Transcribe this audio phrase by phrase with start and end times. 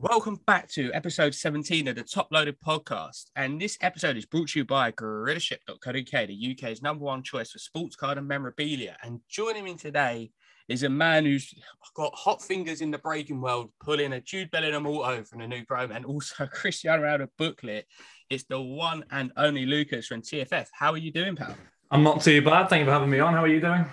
[0.00, 3.24] Welcome back to episode 17 of the Top Loaded podcast.
[3.34, 7.58] And this episode is brought to you by Gorilaship.co.uk, the UK's number one choice for
[7.58, 8.96] sports card and memorabilia.
[9.02, 10.30] And joining me today
[10.68, 11.52] is a man who's
[11.96, 15.64] got hot fingers in the breaking world, pulling a Jude Bellingham auto from the new
[15.64, 17.84] Chrome and also Cristiano Ronaldo booklet.
[18.30, 20.68] It's the one and only Lucas from TFF.
[20.72, 21.56] How are you doing, pal?
[21.90, 22.68] I'm not too bad.
[22.68, 23.34] Thank you for having me on.
[23.34, 23.84] How are you doing?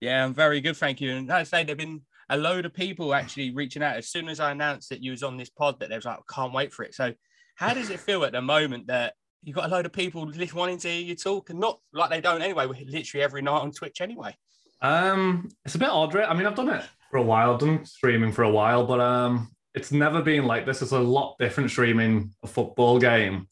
[0.00, 1.12] Yeah, I'm very good, thank you.
[1.12, 2.00] And I say they've been
[2.32, 5.22] a load of people actually reaching out as soon as I announced that you was
[5.22, 6.94] on this pod that they was like, can't wait for it.
[6.94, 7.12] So
[7.56, 9.12] how does it feel at the moment that
[9.44, 12.22] you've got a load of people wanting to hear you talk and not like they
[12.22, 14.34] don't anyway, we're literally every night on Twitch anyway?
[14.80, 16.28] Um, it's a bit odd, right?
[16.28, 19.50] I mean, I've done it for a while, done streaming for a while, but um,
[19.74, 20.80] it's never been like this.
[20.80, 23.46] It's a lot different streaming a football game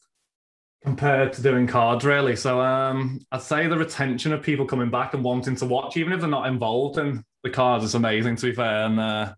[0.83, 2.35] compared to doing cards, really.
[2.35, 6.13] So um, I'd say the retention of people coming back and wanting to watch, even
[6.13, 8.85] if they're not involved in the cards is amazing, to be fair.
[8.85, 9.33] And uh,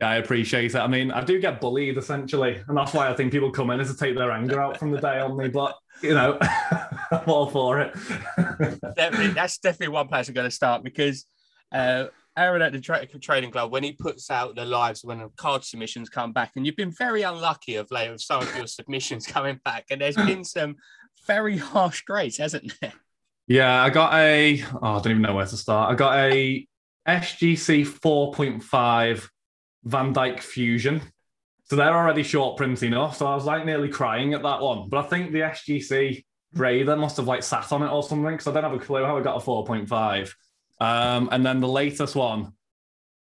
[0.00, 0.78] yeah, I appreciate it.
[0.78, 3.80] I mean, I do get bullied essentially, and that's why I think people come in
[3.80, 5.48] is to take their anger out from the day on me.
[5.48, 6.38] But you know,
[7.10, 7.94] I'm all for it.
[8.96, 11.26] definitely, that's definitely one place I'm going to start because
[11.72, 15.28] uh, Aaron at the tra- Trading Club, when he puts out the lives when the
[15.36, 18.68] card submissions come back, and you've been very unlucky of late with some of your
[18.68, 20.76] submissions coming back, and there's been some
[21.26, 22.92] very harsh grades, hasn't there?
[23.48, 24.62] Yeah, I got a.
[24.80, 25.90] Oh, I don't even know where to start.
[25.90, 26.66] I got a
[27.08, 29.28] SGC 4.5
[29.84, 31.00] Van Dijk Fusion.
[31.64, 33.16] So they're already short print enough.
[33.16, 34.88] So I was like nearly crying at that one.
[34.88, 38.46] But I think the SGC Raider must have like sat on it or something because
[38.46, 40.32] I don't have a clue how I got a 4.5.
[40.80, 42.52] Um, and then the latest one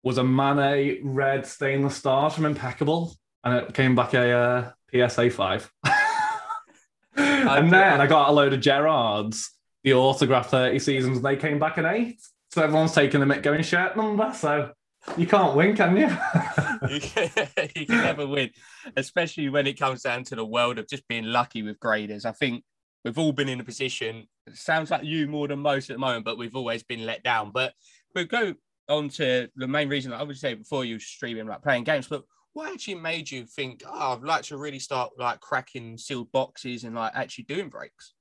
[0.03, 3.15] was a Mane red stainless stars from Impeccable.
[3.43, 5.71] And it came back a uh, PSA 5.
[7.15, 9.49] and then I got a load of Gerrards,
[9.83, 12.17] the autograph 30 seasons, and they came back an 8.
[12.55, 14.31] So everyone's taking the Mick going shirt number.
[14.33, 14.71] So
[15.17, 16.03] you can't win, can you?
[16.89, 17.29] you, can,
[17.75, 18.49] you can never win,
[18.95, 22.23] especially when it comes down to the world of just being lucky with graders.
[22.23, 22.63] I think
[23.03, 24.29] we've all been in a position.
[24.53, 27.51] sounds like you more than most at the moment, but we've always been let down.
[27.51, 27.73] But
[28.15, 28.53] we'll go
[28.87, 32.07] on to the main reason I would say before you streaming, like playing games.
[32.07, 36.31] But what actually made you think, oh, I'd like to really start like cracking sealed
[36.31, 38.13] boxes and like actually doing breaks?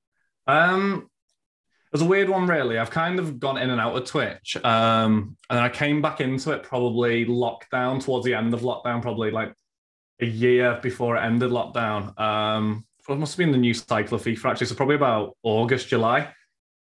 [0.45, 1.09] Um,
[1.95, 2.77] was a weird one, really.
[2.77, 4.57] I've kind of gone in and out of Twitch.
[4.65, 9.31] Um, and I came back into it probably lockdown, towards the end of lockdown, probably
[9.31, 9.53] like
[10.19, 12.19] a year before it ended lockdown.
[12.19, 14.67] Um, it must have been the new cycle of FIFA, actually.
[14.67, 16.33] So probably about August, July.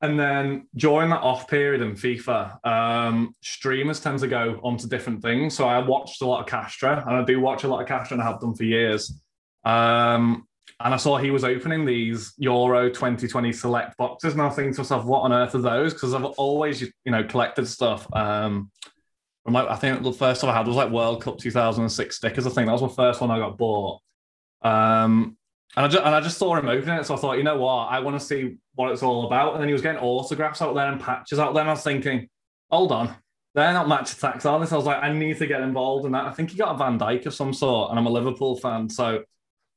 [0.01, 5.23] And then during that off period in FIFA, um, streamers tend to go onto different
[5.23, 5.55] things.
[5.55, 8.13] So I watched a lot of Castro, and I do watch a lot of Castro,
[8.13, 9.19] and I have done for years.
[9.65, 10.47] Um,
[10.79, 14.73] and I saw he was opening these Euro 2020 select boxes, and I was thinking
[14.73, 15.93] to myself, what on earth are those?
[15.93, 18.07] Because I've always, you know, collected stuff.
[18.13, 18.71] Um,
[19.43, 22.45] from like I think the first one I had was like World Cup 2006 stickers.
[22.45, 24.01] I think that was my first one I got bought.
[24.61, 25.37] Um,
[25.75, 27.57] and I just and I just saw him opening it, so I thought, you know
[27.57, 29.53] what, I want to see what it's all about.
[29.53, 31.61] And then he was getting autographs out there and patches out there.
[31.61, 32.27] And I was thinking,
[32.69, 33.15] hold on,
[33.53, 34.65] they're not Match Attax, are they?
[34.65, 36.25] So I was like, I need to get involved in that.
[36.25, 38.89] I think he got a Van Dijk of some sort, and I'm a Liverpool fan,
[38.89, 39.23] so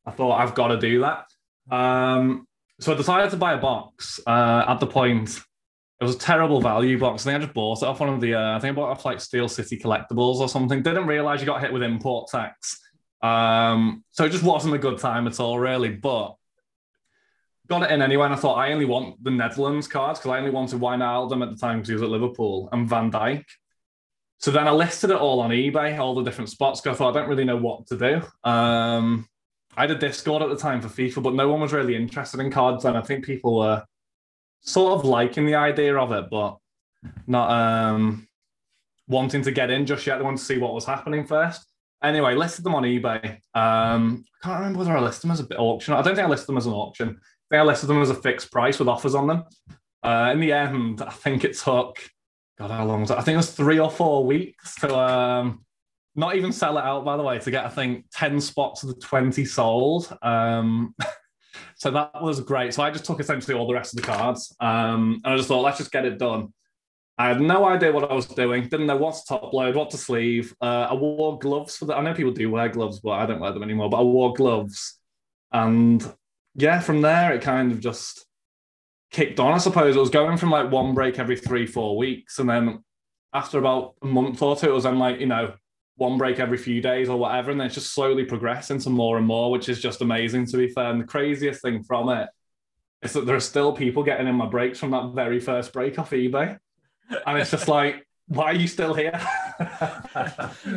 [0.07, 1.27] I thought I've got to do that.
[1.75, 2.47] Um,
[2.81, 4.21] so I decided to buy a box.
[4.27, 5.39] Uh, at the point,
[6.01, 7.23] it was a terrible value box.
[7.23, 8.35] I think I just bought it off one of the.
[8.35, 10.83] Uh, I think I bought it off like Steel City Collectibles or something.
[10.83, 12.81] Didn't realize you got hit with import tax.
[13.23, 15.91] Um, so it just wasn't a good time at all, really.
[15.91, 16.35] But
[17.69, 18.25] got it in anyway.
[18.25, 21.51] And I thought I only want the Netherlands cards because I only wanted Wijnaldum at
[21.51, 23.45] the time because he was at Liverpool and Van Dijk.
[24.39, 26.81] So then I listed it all on eBay, all the different spots.
[26.81, 28.51] Because I thought I don't really know what to do.
[28.51, 29.29] Um,
[29.77, 32.41] I had a Discord at the time for FIFA, but no one was really interested
[32.41, 33.85] in cards, and I think people were
[34.61, 36.59] sort of liking the idea of it, but
[37.27, 38.29] not um,
[39.09, 40.19] wanting to get in just yet.
[40.19, 41.67] They wanted to see what was happening first.
[42.03, 43.39] Anyway, listed them on eBay.
[43.55, 45.95] Um, I can't remember whether I listed them as an auction.
[45.95, 47.09] I don't think I listed them as an auction.
[47.09, 49.45] I think I listed them as a fixed price with offers on them.
[50.03, 51.99] Uh, in the end, I think it took
[52.59, 53.19] God, how long was it?
[53.19, 55.65] I think it was three or four weeks to um,
[56.15, 58.91] not even sell it out, by the way, to get I think ten spots of
[58.91, 60.17] the twenty sold.
[60.23, 60.95] Um,
[61.77, 62.75] so that was great.
[62.75, 65.49] So I just took essentially all the rest of the cards, um, and I just
[65.49, 66.53] thought, let's just get it done.
[67.19, 68.69] I had no idea what I was doing.
[68.69, 70.55] Didn't know what to top load, what to sleeve.
[70.61, 71.97] Uh, I wore gloves for that.
[71.97, 73.91] I know people do wear gloves, but I don't wear them anymore.
[73.91, 74.99] But I wore gloves,
[75.53, 76.05] and
[76.55, 78.27] yeah, from there it kind of just
[79.11, 79.53] kicked on.
[79.53, 82.83] I suppose it was going from like one break every three, four weeks, and then
[83.33, 85.55] after about a month or two, it was then like you know
[85.97, 89.19] one break every few days or whatever, and then it's just slowly progressing to more
[89.19, 90.91] and more, which is just amazing to be fair.
[90.91, 92.29] And the craziest thing from it
[93.03, 95.99] is that there are still people getting in my breaks from that very first break
[95.99, 96.59] off eBay,
[97.27, 99.13] and it's just like, why are you still here?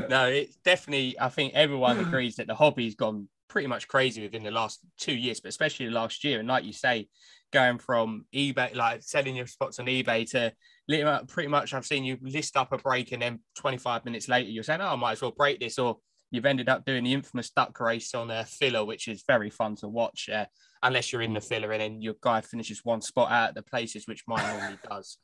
[0.09, 1.15] no, it's definitely.
[1.19, 5.15] I think everyone agrees that the hobby's gone pretty much crazy within the last two
[5.15, 6.39] years, but especially last year.
[6.39, 7.07] And like you say,
[7.53, 10.51] going from eBay, like selling your spots on eBay to
[10.87, 14.63] pretty much, I've seen you list up a break and then 25 minutes later, you're
[14.63, 15.79] saying, oh, I might as well break this.
[15.79, 15.97] Or
[16.31, 19.75] you've ended up doing the infamous duck race on a filler, which is very fun
[19.77, 20.45] to watch, uh,
[20.83, 23.63] unless you're in the filler and then your guy finishes one spot out at the
[23.63, 25.17] places, which mine normally does.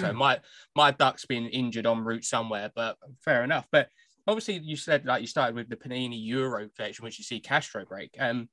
[0.00, 0.40] So my
[0.74, 3.66] my duck's been injured en route somewhere, but fair enough.
[3.70, 3.88] But
[4.26, 7.84] obviously, you said like you started with the Panini Euro collection, which you see Castro
[7.84, 8.10] break.
[8.18, 8.48] Um,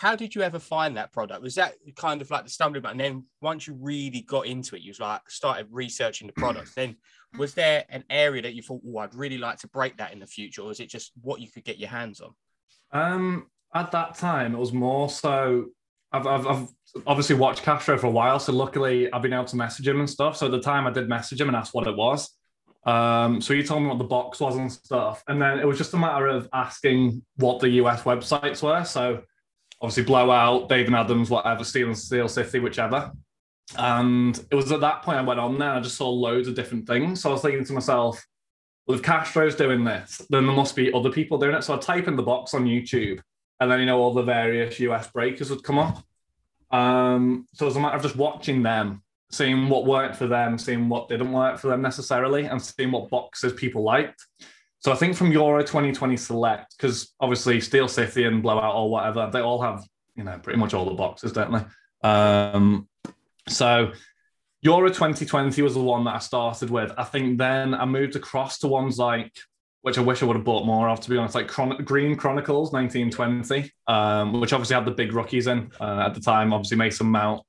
[0.00, 1.42] how did you ever find that product?
[1.42, 2.92] Was that kind of like the stumbling block?
[2.92, 6.72] And then once you really got into it, you was like started researching the products.
[6.74, 6.96] then
[7.36, 10.18] was there an area that you thought, oh, I'd really like to break that in
[10.18, 12.30] the future, or is it just what you could get your hands on?
[12.92, 15.66] Um, at that time, it was more so.
[16.12, 16.68] I've, I've, I've
[17.06, 20.08] obviously watched Castro for a while, so luckily I've been able to message him and
[20.08, 20.34] stuff.
[20.34, 22.30] So at the time, I did message him and ask what it was.
[22.86, 25.76] Um, so he told me what the box was and stuff, and then it was
[25.76, 28.82] just a matter of asking what the US websites were.
[28.84, 29.24] So
[29.80, 33.12] obviously Blowout, Dave & Adam's, whatever, Steel and Steel City, whichever.
[33.78, 36.48] And it was at that point I went on there and I just saw loads
[36.48, 37.22] of different things.
[37.22, 38.24] So I was thinking to myself,
[38.86, 41.62] well, if Castro's doing this, then there must be other people doing it.
[41.62, 43.20] So I type in the box on YouTube
[43.60, 46.02] and then, you know, all the various US breakers would come up.
[46.70, 50.58] Um, so it was a matter of just watching them, seeing what worked for them,
[50.58, 54.26] seeing what didn't work for them necessarily, and seeing what boxes people liked.
[54.80, 59.30] So I think from Euro 2020 Select, because obviously Steel City and Blowout or whatever,
[59.30, 59.84] they all have,
[60.16, 62.08] you know, pretty much all the boxes, don't they?
[62.08, 62.88] Um,
[63.46, 63.92] so
[64.62, 66.92] Euro 2020 was the one that I started with.
[66.96, 69.32] I think then I moved across to ones like,
[69.82, 72.16] which I wish I would have bought more of, to be honest, like Chron- Green
[72.16, 76.54] Chronicles 1920, um, which obviously had the big rookies in uh, at the time.
[76.54, 77.42] Obviously, Mason Mount.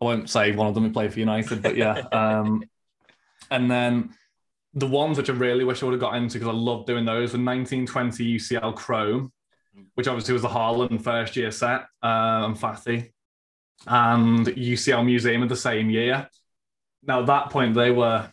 [0.00, 2.02] I won't say one of them who played for United, but yeah.
[2.12, 2.64] Um,
[3.50, 4.14] and then
[4.74, 7.04] the ones which I really wish I would have got into because I love doing
[7.04, 9.32] those were 1920 UCL Chrome,
[9.94, 13.10] which obviously was the Haaland first year set uh, and Fati,
[13.86, 16.28] and UCL Museum of the same year.
[17.02, 18.30] Now, at that point, they were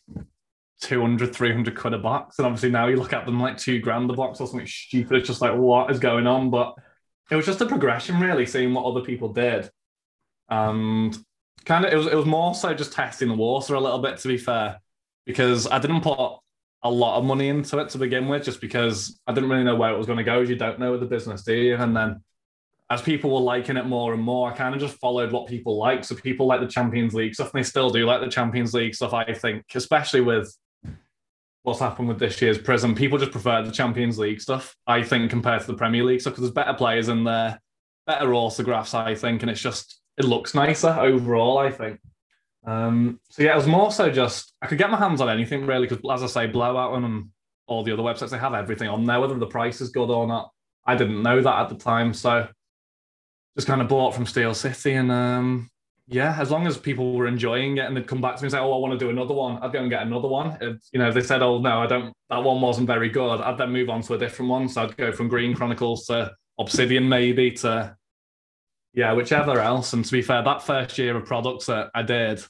[0.82, 2.38] 200, 300 quid a box.
[2.38, 5.18] And obviously, now you look at them like two grand a box or something stupid.
[5.18, 6.52] It's just like, what is going on?
[6.52, 6.76] But
[7.30, 9.70] it was just a progression, really, seeing what other people did.
[10.50, 11.18] And
[11.66, 14.18] kind of, it was, it was more so just testing the water a little bit,
[14.20, 14.80] to be fair
[15.30, 16.18] because I didn't put
[16.82, 19.76] a lot of money into it to begin with, just because I didn't really know
[19.76, 20.40] where it was going to go.
[20.40, 21.76] You don't know with the business, do you?
[21.76, 22.24] And then
[22.90, 25.78] as people were liking it more and more, I kind of just followed what people
[25.78, 26.04] like.
[26.04, 28.96] So people like the Champions League stuff, and they still do like the Champions League
[28.96, 30.52] stuff, I think, especially with
[31.62, 32.96] what's happened with this year's Prizm.
[32.96, 36.34] People just prefer the Champions League stuff, I think, compared to the Premier League stuff,
[36.34, 37.62] because there's better players in there,
[38.08, 42.00] better autographs, I think, and it's just, it looks nicer overall, I think.
[42.66, 45.66] Um, so yeah, it was more so just I could get my hands on anything
[45.66, 47.30] really because, as I say, Blowout and
[47.68, 50.28] all the other websites they have everything on there, whether the price is good or
[50.28, 50.52] not.
[50.86, 52.48] I didn't know that at the time, so
[53.56, 55.70] just kind of bought from Steel City, and um,
[56.08, 58.52] yeah, as long as people were enjoying it and they'd come back to me and
[58.52, 60.58] say, "Oh, I want to do another one," I'd go and get another one.
[60.60, 63.40] If, you know, if they said, "Oh no, I don't," that one wasn't very good,
[63.40, 64.68] I'd then move on to a different one.
[64.68, 67.96] So I'd go from Green Chronicles to Obsidian, maybe to
[68.94, 69.94] yeah, whichever else.
[69.94, 72.44] And to be fair, that first year of products that I did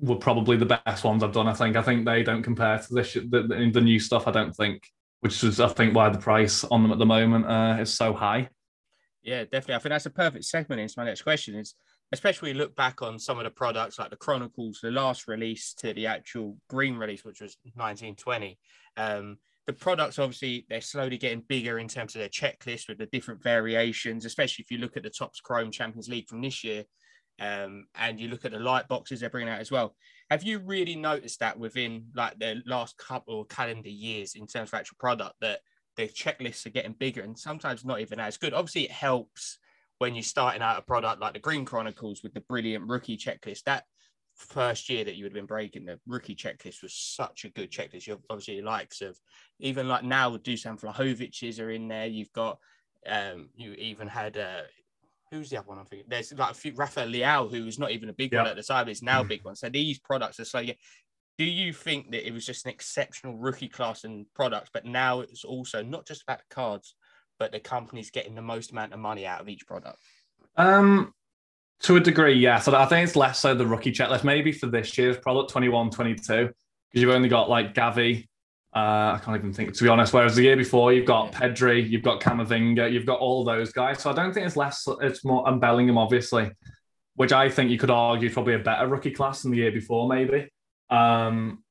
[0.00, 1.48] were probably the best ones I've done.
[1.48, 1.76] I think.
[1.76, 4.26] I think they don't compare to this the, the, new stuff.
[4.26, 4.82] I don't think,
[5.20, 8.12] which is I think why the price on them at the moment uh, is so
[8.12, 8.48] high.
[9.22, 9.74] Yeah, definitely.
[9.74, 11.54] I think that's a perfect segment into my next question.
[11.56, 11.74] Is
[12.12, 15.92] especially look back on some of the products like the Chronicles, the last release to
[15.92, 18.58] the actual green release, which was 1920.
[18.96, 23.04] Um, the products obviously they're slowly getting bigger in terms of their checklist with the
[23.06, 26.84] different variations, especially if you look at the Topps Chrome Champions League from this year,
[27.38, 29.94] um, and you look at the light boxes they're bringing out as well.
[30.30, 34.70] Have you really noticed that within like the last couple of calendar years in terms
[34.70, 35.60] of actual product that
[35.98, 38.54] the checklists are getting bigger and sometimes not even as good?
[38.54, 39.58] Obviously, it helps
[39.98, 43.64] when you're starting out a product like the Green Chronicles with the brilliant rookie checklist.
[43.64, 43.84] That
[44.38, 47.70] first year that you would have been breaking the rookie checklist was such a good
[47.70, 48.06] checklist.
[48.06, 49.18] You have obviously likes of
[49.58, 52.06] even like now Dusan Vlahovic's are in there.
[52.06, 52.58] You've got
[53.08, 54.62] um you even had uh
[55.30, 56.08] who's the other one I'm thinking?
[56.08, 58.62] There's like a few Rafael Leao, who was not even a big one at the
[58.62, 59.56] time, is now a big one.
[59.56, 60.74] So these products are so yeah.
[61.36, 65.20] Do you think that it was just an exceptional rookie class and products, but now
[65.20, 66.96] it's also not just about the cards,
[67.38, 69.98] but the company's getting the most amount of money out of each product?
[70.56, 71.14] Um,
[71.82, 72.58] to a degree, yeah.
[72.58, 75.90] So I think it's less so the rookie checklist, maybe for this year's product 21
[75.90, 76.52] 22, because
[76.94, 78.26] you've only got like Gavi.
[78.74, 80.12] Uh, I can't even think, to be honest.
[80.12, 81.32] Whereas the year before, you've got.
[81.32, 84.00] Pedri, you've got Camavinga, you've got all those guys.
[84.00, 86.50] So I don't think it's less, it's more, and Bellingham, obviously,
[87.14, 89.72] which I think you could argue is probably a better rookie class than the year
[89.72, 90.50] before, maybe.
[90.90, 91.64] Um,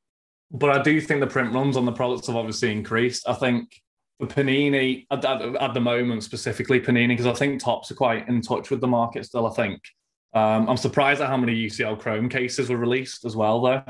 [0.52, 3.28] but I do think the print runs on the products have obviously increased.
[3.28, 3.70] I think
[4.20, 8.28] for Panini at, at, at the moment, specifically Panini, because I think Topps are quite
[8.28, 9.46] in touch with the market still.
[9.46, 9.82] I think
[10.38, 13.84] um, I'm surprised at how many UCL Chrome cases were released as well, though.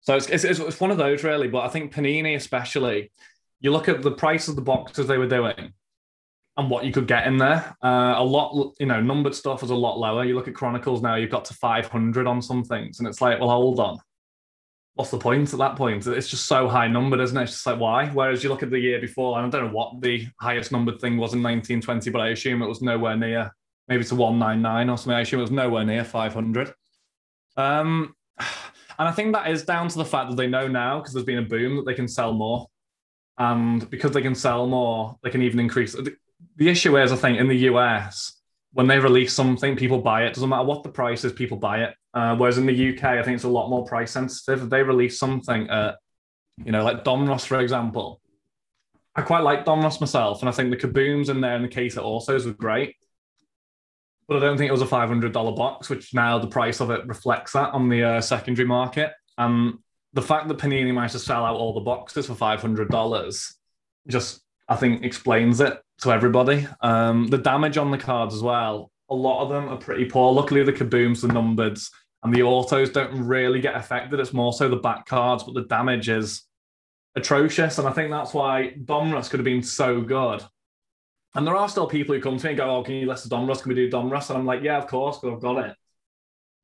[0.00, 3.12] So it's, it's, it's one of those really, but I think Panini especially.
[3.60, 5.74] You look at the price of the boxes they were doing,
[6.60, 7.76] and what you could get in there.
[7.82, 10.24] Uh, a lot, you know, numbered stuff is a lot lower.
[10.24, 13.40] You look at Chronicles now, you've got to 500 on some things, and it's like,
[13.40, 13.98] well, hold on.
[14.94, 16.06] What's the point at that point?
[16.06, 17.44] It's just so high numbered, isn't it?
[17.44, 18.08] It's just like, why?
[18.08, 21.00] Whereas you look at the year before, and I don't know what the highest numbered
[21.00, 23.54] thing was in 1920, but I assume it was nowhere near,
[23.90, 25.12] maybe to 199 or something.
[25.12, 26.72] I assume it was nowhere near 500.
[27.58, 31.12] Um, and I think that is down to the fact that they know now, because
[31.12, 32.68] there's been a boom, that they can sell more.
[33.36, 35.94] And because they can sell more, they can even increase
[36.56, 38.40] the issue is, I think, in the US,
[38.72, 40.34] when they release something, people buy it.
[40.34, 41.94] Doesn't matter what the price is, people buy it.
[42.12, 44.64] Uh, whereas in the UK, I think it's a lot more price sensitive.
[44.64, 45.96] If they release something, at,
[46.62, 48.20] you know, like Donruss, for example,
[49.14, 51.96] I quite like Donruss myself, and I think the kabooms in there in the case
[51.96, 52.94] of also were great.
[54.30, 57.04] But I don't think it was a $500 box, which now the price of it
[57.08, 59.12] reflects that on the uh, secondary market.
[59.36, 59.78] And
[60.12, 63.52] the fact that Panini managed to sell out all the boxes for $500
[64.06, 66.68] just, I think, explains it to everybody.
[66.80, 70.32] Um, the damage on the cards as well, a lot of them are pretty poor.
[70.32, 71.80] Luckily, the kabooms, the numbered,
[72.22, 74.20] and the autos don't really get affected.
[74.20, 76.44] It's more so the back cards, but the damage is
[77.16, 77.78] atrocious.
[77.78, 80.44] And I think that's why Donruss could have been so good.
[81.34, 83.28] And there are still people who come to me and go, Oh, can you list
[83.28, 83.62] the Donruss?
[83.62, 84.30] Can we do Donruss?
[84.30, 85.76] And I'm like, Yeah, of course, because I've got it.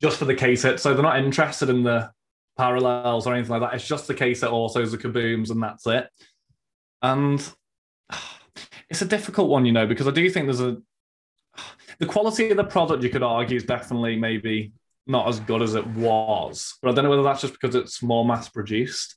[0.02, 0.80] Just for the case hit.
[0.80, 2.10] So they're not interested in the
[2.56, 3.74] parallels or anything like that.
[3.74, 6.08] It's just the case hit autos, the kabooms, and that's it.
[7.02, 7.40] And
[8.90, 10.78] it's a difficult one, you know, because I do think there's a
[11.98, 14.72] the quality of the product you could argue is definitely maybe
[15.06, 18.02] not as good as it was, but I don't know whether that's just because it's
[18.02, 19.14] more mass produced.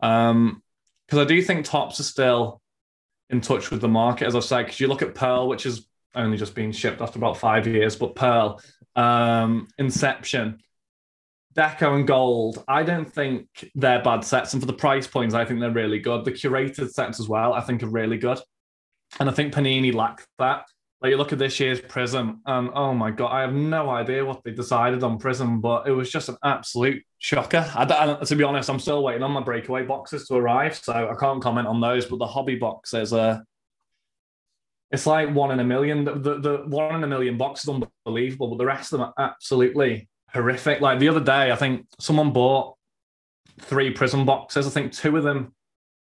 [0.00, 0.62] Um,
[1.06, 2.61] because I do think Topps are still
[3.32, 4.64] in touch with the market, as I said.
[4.66, 7.96] Because you look at Pearl, which is only just being shipped after about five years,
[7.96, 8.60] but Pearl,
[8.94, 10.60] um, Inception,
[11.54, 14.52] Deco and Gold, I don't think they're bad sets.
[14.52, 16.24] And for the price points, I think they're really good.
[16.24, 18.38] The curated sets as well, I think are really good.
[19.18, 20.64] And I think Panini lacked that.
[21.02, 24.24] Like you look at this year's Prizm, and oh my god, I have no idea
[24.24, 27.68] what they decided on Prizm, but it was just an absolute shocker.
[27.74, 30.92] I, I, to be honest, I'm still waiting on my breakaway boxes to arrive, so
[30.92, 32.06] I can't comment on those.
[32.06, 33.44] But the hobby box boxes are.
[34.92, 36.04] It's like one in a million.
[36.04, 39.08] The, the, the one in a million box is unbelievable, but the rest of them
[39.16, 40.80] are absolutely horrific.
[40.80, 42.76] Like the other day, I think someone bought
[43.60, 44.66] three Prizm boxes.
[44.66, 45.54] I think two of them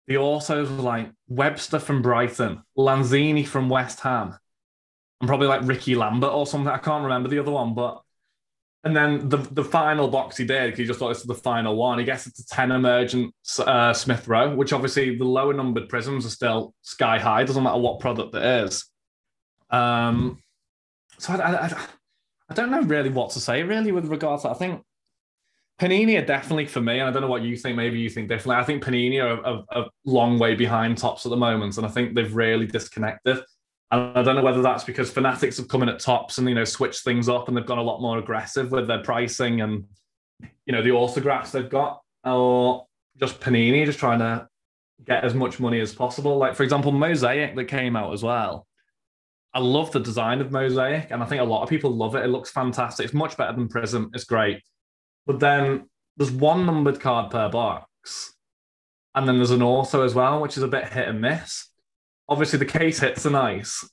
[0.06, 4.38] the autos were like Webster from Brighton, Lanzini from West Ham,
[5.20, 6.72] and probably like Ricky Lambert or something.
[6.72, 8.00] I can't remember the other one, but
[8.84, 11.76] and then the the final box he did, he just thought this was the final
[11.76, 11.98] one.
[11.98, 16.24] He gets it to 10 emergent uh, Smith Row, which obviously the lower numbered prisms
[16.24, 18.86] are still sky high, doesn't matter what product it is.
[19.70, 20.42] Um,
[21.18, 21.86] so I, I,
[22.48, 24.82] I don't know really what to say really with regards to I think
[25.78, 27.76] Panini are definitely for me, and I don't know what you think.
[27.76, 28.56] Maybe you think differently.
[28.56, 31.88] I think Panini are a, a, long way behind Topps at the moment, and I
[31.88, 33.38] think they've really disconnected.
[33.90, 36.54] And I don't know whether that's because Fanatics have come in at Topps and you
[36.54, 39.84] know switched things up, and they've gone a lot more aggressive with their pricing and
[40.66, 42.86] you know the autographs they've got, or
[43.18, 44.46] just Panini just trying to
[45.04, 46.36] get as much money as possible.
[46.36, 48.66] Like for example, Mosaic that came out as well.
[49.54, 52.24] I love the design of Mosaic, and I think a lot of people love it.
[52.24, 53.06] It looks fantastic.
[53.06, 54.10] It's much better than Prizm.
[54.14, 54.62] It's great
[55.28, 58.34] but then there's one numbered card per box.
[59.14, 61.67] And then there's an auto as well, which is a bit hit and miss.
[62.28, 63.88] Obviously, the case hits are nice,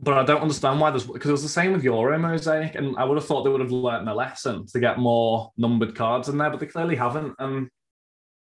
[0.00, 2.96] but I don't understand why there's because it was the same with Euro Mosaic, and
[2.96, 6.28] I would have thought they would have learned their lesson to get more numbered cards
[6.28, 7.34] in there, but they clearly haven't.
[7.38, 7.68] And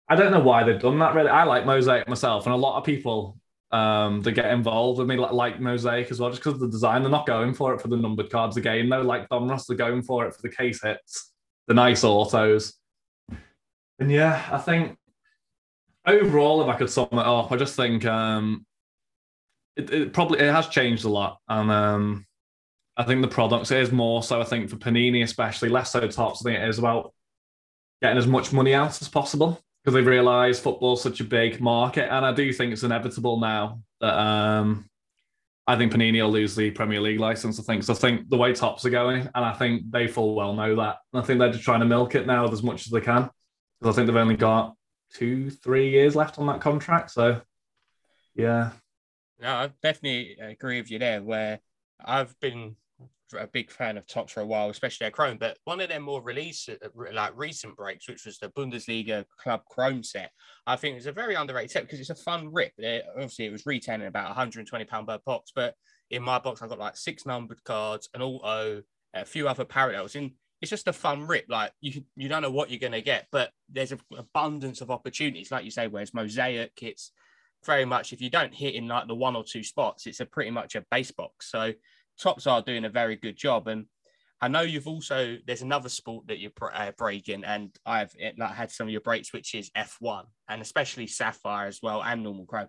[0.08, 1.14] I don't know why they've done that.
[1.14, 3.38] Really, I like Mosaic myself, and a lot of people
[3.72, 6.68] um, that get involved with me like, like Mosaic as well, just because of the
[6.68, 7.02] design.
[7.02, 9.02] They're not going for it for the numbered cards again, though.
[9.02, 11.32] Like Donruss, they're going for it for the case hits
[11.66, 12.74] the nice autos.
[13.98, 14.98] And yeah, I think
[16.06, 18.66] overall, if I could sum it up, I just think um,
[19.76, 22.26] it, it, probably it has changed a lot, and um,
[22.96, 24.40] I think the products is more so.
[24.40, 26.44] I think for Panini, especially less so Topps.
[26.44, 27.12] I think it is about
[28.00, 32.12] getting as much money out as possible because they realise football's such a big market,
[32.12, 34.88] and I do think it's inevitable now that um,
[35.66, 37.58] I think Panini will lose the Premier League license.
[37.58, 37.92] I think so.
[37.92, 40.98] I think the way Topps are going, and I think they full well know that.
[41.12, 43.30] And I think they're just trying to milk it now as much as they can
[43.80, 44.74] because I think they've only got
[45.14, 47.10] two, three years left on that contract.
[47.10, 47.40] So,
[48.34, 48.70] yeah.
[49.42, 51.20] No, I definitely agree with you there.
[51.20, 51.58] Where
[52.04, 52.76] I've been
[53.36, 55.38] a big fan of Topps for a while, especially their Chrome.
[55.38, 56.76] But one of their more release, uh,
[57.12, 60.30] like recent breaks, which was the Bundesliga Club Chrome set,
[60.66, 62.72] I think it's a very underrated set because it's a fun rip.
[62.78, 65.74] It, obviously, it was retailing about 120 pound per box, but
[66.10, 68.82] in my box, I've got like six numbered cards, an auto,
[69.12, 71.46] a few other parallels, and it's just a fun rip.
[71.48, 74.90] Like you, you don't know what you're going to get, but there's an abundance of
[74.92, 75.88] opportunities, like you say.
[75.88, 77.12] Whereas mosaic, it's
[77.64, 80.26] very much if you don't hit in like the one or two spots, it's a
[80.26, 81.50] pretty much a base box.
[81.50, 81.72] So
[82.20, 83.68] Topps are doing a very good job.
[83.68, 83.86] And
[84.40, 88.72] I know you've also there's another sport that you're uh, breaking, and I've like, had
[88.72, 92.68] some of your breaks, which is F1, and especially Sapphire as well, and normal Chrome.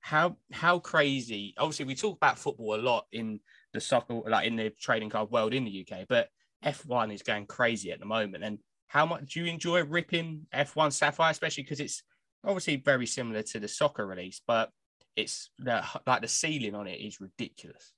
[0.00, 1.54] How how crazy?
[1.58, 3.38] Obviously, we talk about football a lot in
[3.72, 6.28] the soccer, like in the trading card world in the UK, but
[6.64, 8.42] F1 is going crazy at the moment.
[8.42, 8.58] And
[8.88, 12.02] how much do you enjoy ripping F1 Sapphire, especially because it's
[12.44, 14.70] obviously very similar to the soccer release, but
[15.16, 17.92] it's the, like the ceiling on it is ridiculous.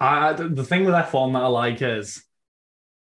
[0.00, 2.22] The thing with F1 that I like is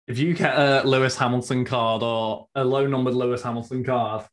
[0.06, 4.26] if you get a Lewis Hamilton card or a low numbered Lewis Hamilton card,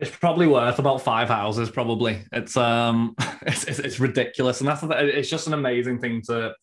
[0.00, 1.70] it's probably worth about five houses.
[1.70, 6.54] Probably it's um it's, it's, it's ridiculous, and that's it's just an amazing thing to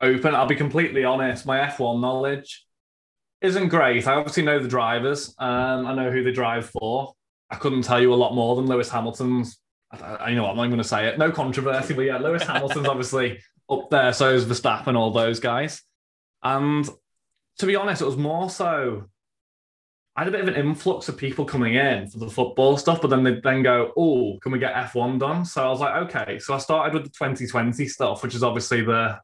[0.00, 0.34] open.
[0.34, 2.64] I'll be completely honest, my F1 knowledge
[3.40, 4.06] isn't great.
[4.06, 5.34] I obviously know the drivers.
[5.38, 7.14] Um, I know who they drive for.
[7.52, 9.58] I couldn't tell you a lot more than Lewis Hamilton's.
[9.90, 11.18] I, I know what I'm not going to say it.
[11.18, 13.40] No controversy, but yeah, Lewis Hamilton's obviously
[13.70, 14.12] up there.
[14.14, 15.82] So is Verstappen, all those guys.
[16.42, 16.88] And
[17.58, 19.04] to be honest, it was more so.
[20.16, 23.00] I had a bit of an influx of people coming in for the football stuff,
[23.00, 25.94] but then they then go, "Oh, can we get F1 done?" So I was like,
[26.04, 29.18] "Okay." So I started with the 2020 stuff, which is obviously the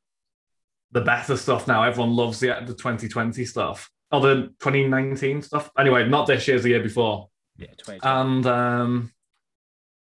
[0.93, 1.83] the better stuff now.
[1.83, 3.91] Everyone loves the the 2020 stuff.
[4.11, 5.71] Oh, the 2019 stuff.
[5.79, 7.29] Anyway, not this year's the year before.
[7.59, 7.67] Yeah,
[8.03, 9.13] And um,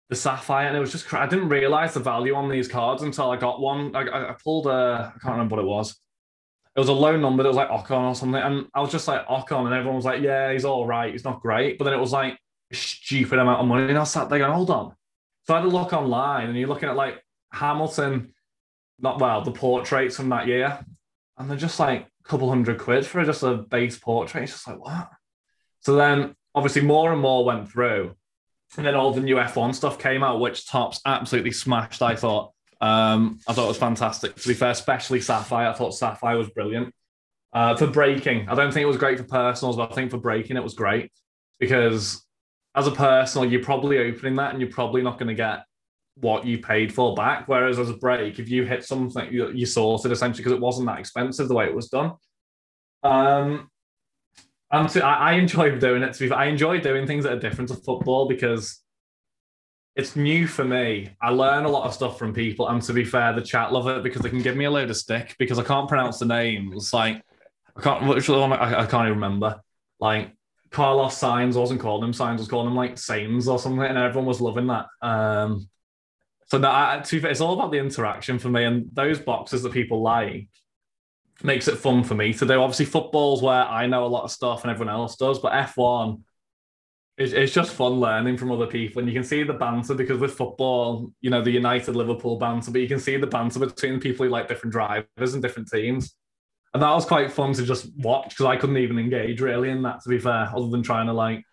[0.10, 3.32] the sapphire, and it was just I didn't realize the value on these cards until
[3.32, 3.96] I got one.
[3.96, 5.96] I, I pulled a I can't remember what it was.
[6.76, 7.44] It was a low number.
[7.44, 10.06] It was like Ocon or something, and I was just like Ocon, and everyone was
[10.06, 11.12] like, "Yeah, he's all right.
[11.12, 12.38] He's not great." But then it was like
[12.72, 14.94] a stupid amount of money, and I sat there going, "Hold on."
[15.44, 18.34] So I had to look online, and you're looking at like Hamilton,
[19.00, 20.86] not well, the portraits from that year,
[21.38, 24.44] and they're just like a couple hundred quid for just a base portrait.
[24.44, 25.10] It's just like what?
[25.80, 28.16] So then obviously more and more went through.
[28.78, 32.54] And then all the new F1 stuff came out, which Topps absolutely smashed, I thought.
[32.80, 34.36] Um, I thought it was fantastic.
[34.36, 35.68] To be fair, especially Sapphire.
[35.68, 36.94] I thought Sapphire was brilliant.
[37.54, 40.18] Uh, for breaking, I don't think it was great for personals, but I think for
[40.18, 41.12] breaking it was great
[41.60, 42.26] because
[42.76, 45.66] as a personal, you're probably opening that and you're probably not going to get
[46.16, 47.48] what you paid for back.
[47.48, 50.88] Whereas as a break, if you hit something, you, you sorted essentially because it wasn't
[50.88, 52.14] that expensive the way it was done.
[53.04, 53.70] Um,
[54.72, 56.14] and to, I, I enjoy doing it.
[56.14, 56.38] To be, fair.
[56.38, 58.80] I enjoy doing things that are different to football because
[59.96, 61.10] it's new for me.
[61.22, 63.88] I learn a lot of stuff from people, and to be fair, the chat love
[63.88, 66.26] it because they can give me a load of stick because I can't pronounce the
[66.26, 66.94] names.
[66.94, 67.22] Like
[67.76, 69.62] I can't, which one I, I can't even remember.
[70.00, 70.34] Like
[70.72, 74.26] Carlos Sainz wasn't calling him Signs, was calling him like Sains or something, and everyone
[74.26, 74.86] was loving that.
[75.02, 75.70] Um,
[76.48, 79.64] so that to be fair, it's all about the interaction for me, and those boxes
[79.64, 80.48] that people like
[81.44, 82.62] makes it fun for me to do.
[82.62, 86.22] Obviously, football's where I know a lot of stuff and everyone else does, but F1
[87.22, 89.00] it's, it's just fun learning from other people.
[89.00, 92.72] And you can see the banter because with football, you know, the United Liverpool banter,
[92.72, 96.16] but you can see the banter between people who like different drivers and different teams.
[96.74, 99.82] And that was quite fun to just watch because I couldn't even engage really in
[99.84, 101.44] that, to be fair, other than trying to like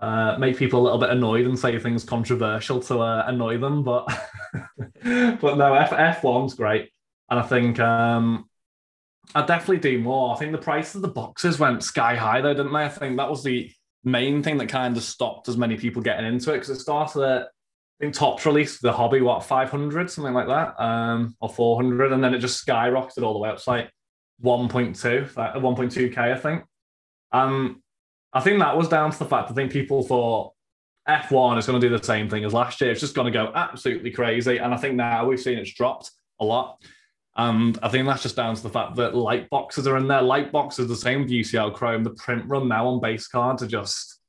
[0.00, 3.84] uh, make people a little bit annoyed and say things controversial to uh, annoy them.
[3.84, 4.06] But
[5.04, 6.90] but no, F F1's great.
[7.28, 8.48] And I think um,
[9.34, 10.34] I'd definitely do more.
[10.34, 12.84] I think the price of the boxes went sky high though, didn't they?
[12.84, 13.70] I think that was the
[14.04, 17.22] main thing that kind of stopped as many people getting into it because it started
[17.22, 22.12] at I think Topps released the hobby what 500 something like that um or 400
[22.12, 23.90] and then it just skyrocketed all the way up to like
[24.42, 26.64] 1.2 1.2k I think
[27.32, 27.82] um
[28.32, 30.52] I think that was down to the fact I think people thought
[31.08, 33.38] F1 is going to do the same thing as last year it's just going to
[33.38, 36.10] go absolutely crazy and I think now we've seen it's dropped
[36.40, 36.82] a lot
[37.36, 40.22] and I think that's just down to the fact that light boxes are in there.
[40.22, 42.04] Light boxes, the same with UCL Chrome.
[42.04, 44.20] The print run now on base cards are just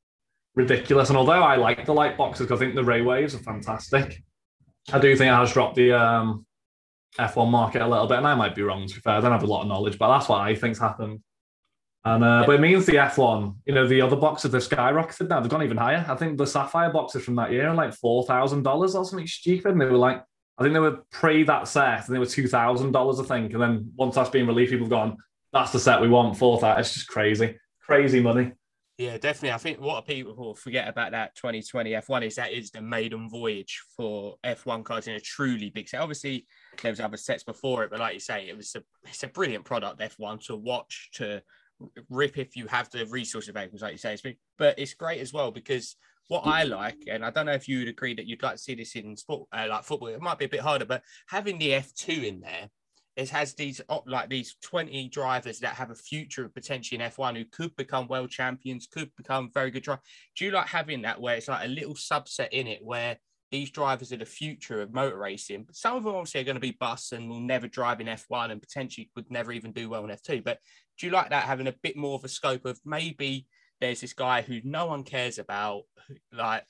[0.55, 1.09] ridiculous.
[1.09, 4.23] And although I like the light boxes, I think the ray waves are fantastic.
[4.91, 6.45] I do think it has dropped the um,
[7.19, 8.87] F1 market a little bit, and I might be wrong.
[8.87, 10.79] To be fair, I don't have a lot of knowledge, but that's what I think's
[10.79, 11.21] happened.
[12.05, 15.39] And uh, but it means the F1, you know, the other boxes they've skyrocketed now.
[15.39, 16.05] They've gone even higher.
[16.07, 19.27] I think the Sapphire boxes from that year are like four thousand dollars or something
[19.27, 19.71] stupid.
[19.71, 20.23] And they were like
[20.57, 23.53] I think they were pre that set, and they were two thousand dollars, I think.
[23.53, 25.17] And then once that's been released, people have gone,
[25.51, 28.53] "That's the set we want." For that, it's just crazy, crazy money.
[28.97, 29.51] Yeah, definitely.
[29.51, 33.83] I think what people forget about that 2020 F1 is that is the maiden voyage
[33.97, 35.99] for F1 cars in a truly big set.
[35.99, 36.47] Obviously,
[36.81, 39.27] there was other sets before it, but like you say, it was a it's a
[39.27, 41.41] brilliant product F1 to watch to
[42.09, 44.17] rip if you have the resources available, like you say.
[44.57, 47.79] But it's great as well because what I like, and I don't know if you
[47.79, 50.39] would agree that you'd like to see this in sport, uh, like football, it might
[50.39, 52.69] be a bit harder, but having the F2 in there,
[53.15, 57.37] it has these like these 20 drivers that have a future of potentially in F1
[57.37, 60.03] who could become world champions, could become very good drivers.
[60.35, 63.17] Do you like having that where it's like a little subset in it where
[63.51, 65.63] these drivers are the future of motor racing.
[65.63, 68.07] But some of them obviously are going to be busts and will never drive in
[68.07, 70.43] F1 and potentially would never even do well in F2.
[70.43, 70.59] But
[70.99, 73.47] do you like that having a bit more of a scope of maybe
[73.81, 75.83] there's this guy who no one cares about,
[76.31, 76.63] like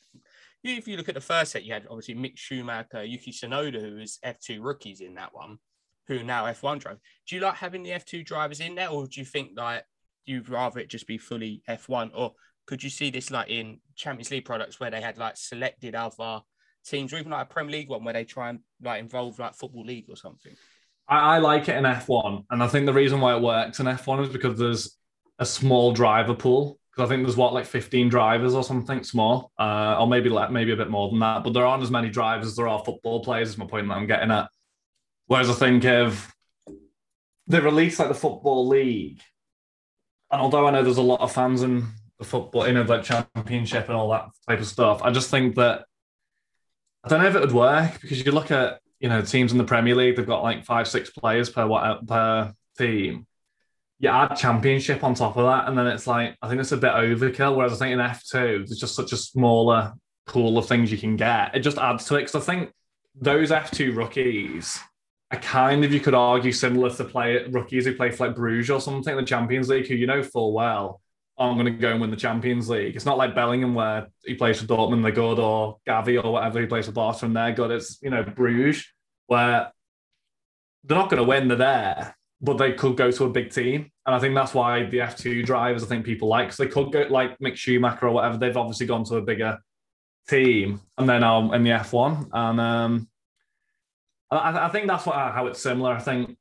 [0.63, 3.97] if you look at the first set, you had obviously Mick Schumacher, Yuki Tsunoda, who
[3.97, 5.57] is F2 rookies in that one,
[6.07, 6.97] who now F1 drive.
[7.27, 9.83] Do you like having the F2 drivers in there, or do you think like
[10.25, 12.11] you'd rather it just be fully F1?
[12.15, 12.33] Or
[12.65, 16.41] could you see this like in Champions League products where they had like selected other
[16.85, 19.55] teams, or even like a Premier League one where they try and like involve like
[19.55, 20.53] football league or something?
[21.07, 23.85] I, I like it in F1, and I think the reason why it works in
[23.85, 24.97] F1 is because there's
[25.37, 29.51] a small driver pool because I think there's what like 15 drivers or something small,
[29.59, 31.43] uh, or maybe like maybe a bit more than that.
[31.43, 33.49] But there aren't as many drivers as there are football players.
[33.49, 34.49] Is my point that I'm getting at.
[35.27, 36.33] Whereas I think if
[37.47, 39.21] they release like the football league,
[40.31, 41.85] and although I know there's a lot of fans in
[42.17, 45.55] the football, in the like championship and all that type of stuff, I just think
[45.55, 45.85] that
[47.03, 49.57] I don't know if it would work because you look at you know teams in
[49.57, 53.27] the Premier League, they've got like five six players per what per team
[53.99, 56.77] you add championship on top of that, and then it's like I think it's a
[56.77, 57.55] bit overkill.
[57.55, 59.93] Whereas I think in F two, there's just such a smaller
[60.27, 61.55] pool of things you can get.
[61.55, 62.71] It just adds to it because I think
[63.15, 64.79] those F two rookies
[65.31, 68.69] are kind of you could argue similar to play rookies who play for like Bruges
[68.69, 71.01] or something in the Champions League, who you know full well
[71.37, 72.95] I'm going to go and win the Champions League.
[72.95, 76.61] It's not like Bellingham where he plays for Dortmund, they're good, or Gavi or whatever
[76.61, 77.71] he plays for Barca and they're good.
[77.71, 78.85] It's you know Bruges
[79.27, 79.71] where
[80.83, 81.47] they're not going to win.
[81.47, 83.91] They're there but they could go to a big team.
[84.05, 86.91] And I think that's why the F2 drivers, I think people like, because they could
[86.91, 88.37] go like Mick Schumacher or whatever.
[88.37, 89.57] They've obviously gone to a bigger
[90.27, 92.29] team and then um, in the F1.
[92.31, 93.09] And um,
[94.29, 95.93] I, I think that's what, how it's similar.
[95.93, 96.37] I think,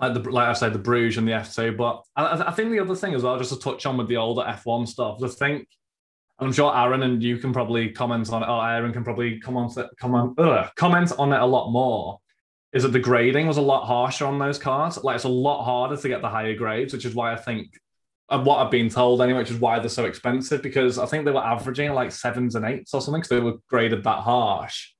[0.00, 1.76] like the like I said, the Bruges and the F2.
[1.76, 4.16] But I, I think the other thing as well, just to touch on with the
[4.16, 5.66] older F1 stuff, I think,
[6.38, 9.76] I'm sure Aaron and you can probably comment on it, or Aaron can probably comment,
[9.98, 12.20] comment, ugh, comment on it a lot more
[12.72, 15.02] is that the grading was a lot harsher on those cars.
[15.02, 17.78] Like it's a lot harder to get the higher grades, which is why I think
[18.30, 21.24] and what I've been told anyway, which is why they're so expensive because I think
[21.24, 24.90] they were averaging like sevens and eights or something because they were graded that harsh.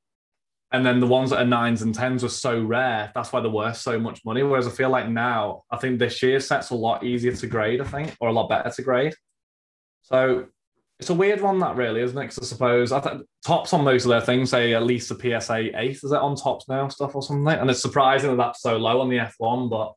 [0.70, 3.10] And then the ones that are nines and tens were so rare.
[3.14, 4.42] That's why they're worth so much money.
[4.42, 7.80] Whereas I feel like now, I think this year set's a lot easier to grade,
[7.80, 9.14] I think, or a lot better to grade.
[10.02, 10.46] So
[10.98, 12.22] it's a weird one, that really, isn't it?
[12.22, 15.14] Because I suppose I th- Topps on most of their things say at least the
[15.40, 15.96] PSA eight.
[16.02, 17.46] Is it on Topps now, stuff or something?
[17.46, 19.94] And it's surprising that that's so low on the F1, but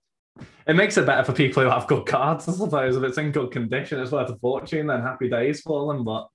[0.68, 2.96] it makes it better for people who have good cards, I suppose.
[2.96, 6.04] If it's in good condition, it's worth a fortune, then happy days for them.
[6.04, 6.28] But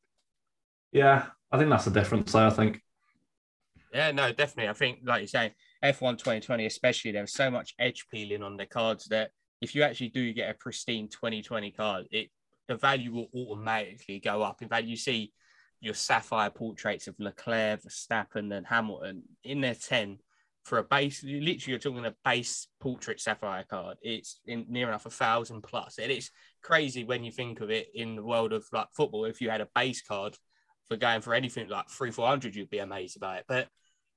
[0.90, 2.80] yeah, I think that's the difference there, I think.
[3.94, 4.68] Yeah, no, definitely.
[4.68, 5.52] I think, like you're saying,
[5.84, 10.08] F1 2020, especially, there's so much edge peeling on the cards that if you actually
[10.08, 12.30] do get a pristine 2020 card, it
[12.68, 14.62] the value will automatically go up.
[14.62, 15.32] In fact, you see
[15.80, 20.18] your sapphire portraits of Leclerc, Verstappen, and Hamilton in their 10
[20.64, 21.22] for a base.
[21.22, 23.98] Literally, you're talking a base portrait sapphire card.
[24.02, 25.98] It's in near enough a thousand plus.
[25.98, 26.30] It is
[26.62, 29.26] crazy when you think of it in the world of like football.
[29.26, 30.36] If you had a base card
[30.88, 33.44] for going for anything like three, four hundred, you'd be amazed about it.
[33.46, 33.68] But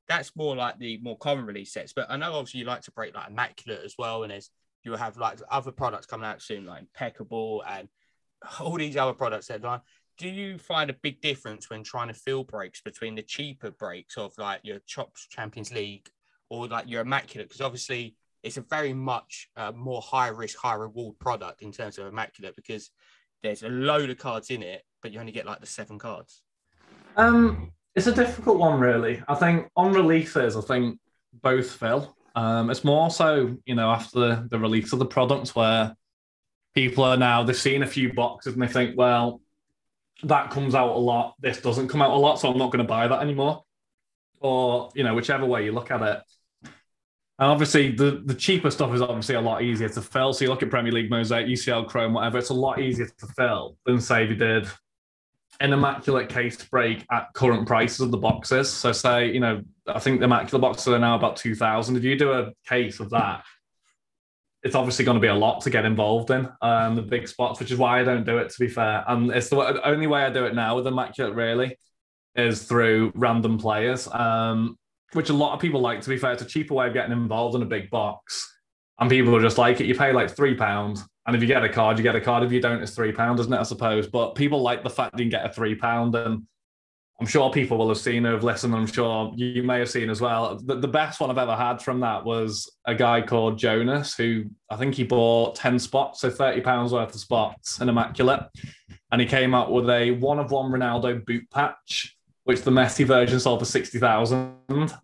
[0.07, 1.93] that's more like the more common release sets.
[1.93, 4.49] But I know obviously you like to break like immaculate as well, and there's
[4.83, 7.87] you'll have like other products coming out soon, like impeccable and
[8.59, 9.81] all these other products that are
[10.19, 14.17] do you find a big difference when trying to fill breaks between the cheaper breaks
[14.17, 16.09] of like your Chops Champions League
[16.49, 17.47] or like your Immaculate?
[17.47, 21.97] Because obviously it's a very much uh, more high risk, high reward product in terms
[21.97, 22.91] of Immaculate because
[23.41, 26.41] there's a load of cards in it, but you only get like the seven cards.
[27.15, 29.23] Um, it's a difficult one, really.
[29.29, 30.99] I think on releases, I think
[31.41, 32.15] both fill.
[32.35, 35.95] Um, it's more so, you know, after the, the release of the products where
[36.73, 39.41] people are now they've seen a few boxes and they think, well,
[40.23, 41.35] that comes out a lot.
[41.39, 43.63] This doesn't come out a lot, so I'm not going to buy that anymore.
[44.39, 46.21] Or you know, whichever way you look at it.
[46.63, 50.33] And obviously, the, the cheaper stuff is obviously a lot easier to fill.
[50.33, 52.37] So you look at Premier League Mosaic, UCL Chrome, whatever.
[52.37, 54.67] It's a lot easier to fill than say you did
[55.61, 58.69] an immaculate case break at current prices of the boxes.
[58.69, 61.95] So say you know, I think the immaculate boxes are now about two thousand.
[61.95, 63.43] If you do a case of that,
[64.63, 67.59] it's obviously going to be a lot to get involved in um, the big spots,
[67.59, 68.49] which is why I don't do it.
[68.49, 71.77] To be fair, and it's the only way I do it now with Immaculate really
[72.35, 74.07] is through random players.
[74.11, 74.77] Um,
[75.13, 76.01] which a lot of people like.
[76.01, 78.47] To be fair, it's a cheaper way of getting involved in a big box,
[78.99, 79.87] and people just like it.
[79.87, 82.43] You pay like three pound, and if you get a card, you get a card.
[82.43, 83.59] If you don't, it's three pound, isn't it?
[83.59, 84.07] I suppose.
[84.07, 86.43] But people like the fact you can get a three pound, and
[87.19, 88.73] I'm sure people will have seen or have listened.
[88.73, 90.57] I'm sure you may have seen as well.
[90.63, 94.45] The, the best one I've ever had from that was a guy called Jonas, who
[94.69, 98.43] I think he bought 10 spots, so 30 pounds worth of spots, an immaculate.
[99.11, 103.05] And he came up with a one of one Ronaldo boot patch, which the Messi
[103.05, 104.53] version sold for 60,000.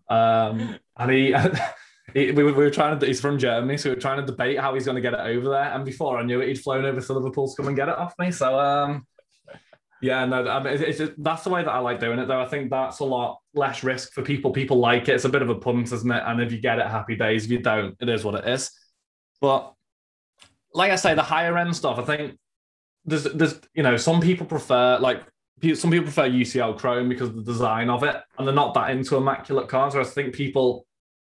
[0.08, 1.34] Um, and he,
[2.14, 4.26] he we, were, we were trying to, he's from Germany, so we were trying to
[4.26, 5.70] debate how he's going to get it over there.
[5.70, 7.98] And before I knew it, he'd flown over to Liverpool to come and get it
[7.98, 8.30] off me.
[8.30, 9.06] So, um,
[10.02, 12.40] yeah, no, I mean, it's, just, that's the way that I like doing it, though.
[12.40, 14.50] I think that's a lot less risk for people.
[14.50, 15.14] People like it.
[15.14, 16.22] It's a bit of a punt, isn't it?
[16.26, 17.46] And if you get it, happy days.
[17.46, 18.70] If you don't, it is what it is.
[19.40, 19.72] But
[20.74, 22.38] like I say, the higher end stuff, I think
[23.04, 25.22] there's, there's, you know, some people prefer like
[25.74, 28.90] some people prefer UCL Chrome because of the design of it, and they're not that
[28.90, 29.94] into immaculate cards.
[29.94, 30.86] Whereas I think people,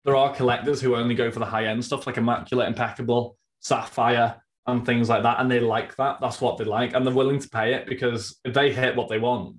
[0.06, 4.42] there are collectors who only go for the high end stuff like immaculate, impeccable, sapphire
[4.68, 5.40] and things like that.
[5.40, 6.18] And they like that.
[6.20, 6.94] That's what they like.
[6.94, 9.56] And they're willing to pay it because if they hit what they want,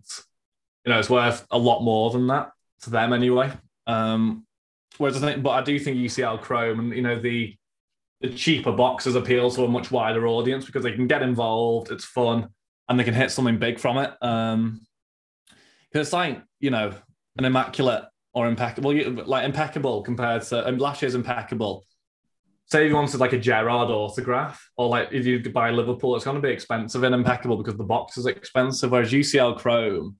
[0.84, 2.50] you know, it's worth a lot more than that
[2.82, 3.50] to them anyway.
[3.86, 4.46] Um,
[4.98, 7.56] whereas I think, but I do think UCL Chrome and, you know, the,
[8.20, 12.04] the cheaper boxes appeal to a much wider audience because they can get involved, it's
[12.04, 12.48] fun,
[12.88, 14.12] and they can hit something big from it.
[14.22, 14.82] Um,
[15.90, 16.92] because it's like, you know,
[17.38, 18.92] an immaculate or impeccable,
[19.24, 21.86] like impeccable compared to, and last year's impeccable
[22.70, 26.24] say if you wanted like a Gerrard autograph, or like if you buy Liverpool, it's
[26.24, 28.90] going to be expensive and impeccable because the box is expensive.
[28.90, 30.16] Whereas UCL Chrome,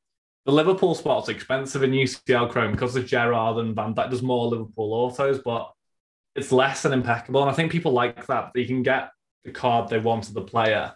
[0.47, 4.47] the Liverpool spot's expensive in UCL Chrome because the Gerrard and Van Dijk does more
[4.47, 5.71] Liverpool autos, but
[6.35, 7.43] it's less than impeccable.
[7.43, 8.53] And I think people like that.
[8.55, 9.11] They can get
[9.45, 10.95] the card they want of the player,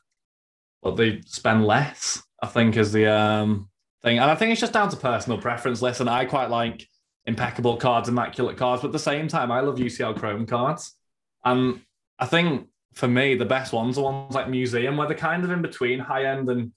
[0.83, 2.23] but they spend less.
[2.43, 3.69] I think is the um,
[4.03, 5.83] thing, and I think it's just down to personal preference.
[5.83, 6.89] Listen, I quite like
[7.27, 10.97] impeccable cards, immaculate cards, but at the same time, I love UCL Chrome cards.
[11.45, 11.81] And
[12.19, 15.51] I think for me, the best ones are ones like Museum, where they're kind of
[15.51, 16.73] in between high end and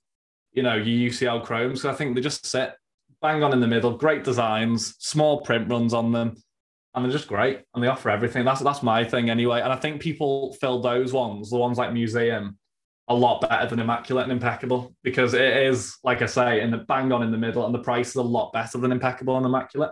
[0.53, 1.81] you know UCL Chromes.
[1.81, 2.73] So I think they just sit
[3.21, 3.97] bang on in the middle.
[3.97, 6.35] Great designs, small print runs on them,
[6.93, 7.61] and they're just great.
[7.73, 8.45] And they offer everything.
[8.45, 9.61] That's that's my thing anyway.
[9.61, 12.57] And I think people fill those ones, the ones like Museum,
[13.07, 16.77] a lot better than Immaculate and Impeccable because it is, like I say, in the
[16.77, 19.45] bang on in the middle, and the price is a lot better than Impeccable and
[19.45, 19.91] Immaculate.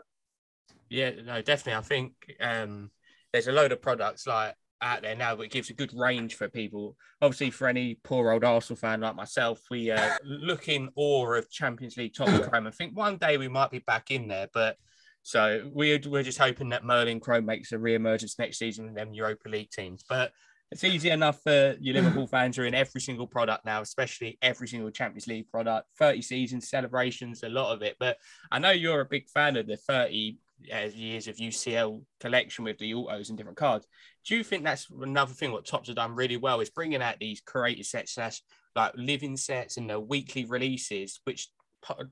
[0.90, 1.80] Yeah, no, definitely.
[1.80, 2.92] I think um,
[3.32, 6.36] there's a load of products like out there now, but it gives a good range
[6.36, 6.96] for people.
[7.22, 11.50] Obviously, for any poor old Arsenal fan like myself, we uh, look in awe of
[11.50, 12.68] Champions League top Chrome.
[12.68, 14.78] I think one day we might be back in there, but
[15.24, 19.14] so we're, we're just hoping that Merlin Chrome makes a re-emergence next season in them
[19.14, 20.04] Europa League teams.
[20.08, 20.34] But
[20.74, 24.38] it's easy enough for your Liverpool fans who are in every single product now, especially
[24.42, 27.96] every single Champions League product, 30 seasons, celebrations, a lot of it.
[28.00, 28.18] But
[28.52, 32.78] I know you're a big fan of the 30 uh, years of UCL collection with
[32.78, 33.88] the autos and different cards.
[34.26, 37.20] Do you think that's another thing what Topps have done really well is bringing out
[37.20, 38.42] these creator sets slash
[38.76, 41.50] like living sets and the weekly releases, which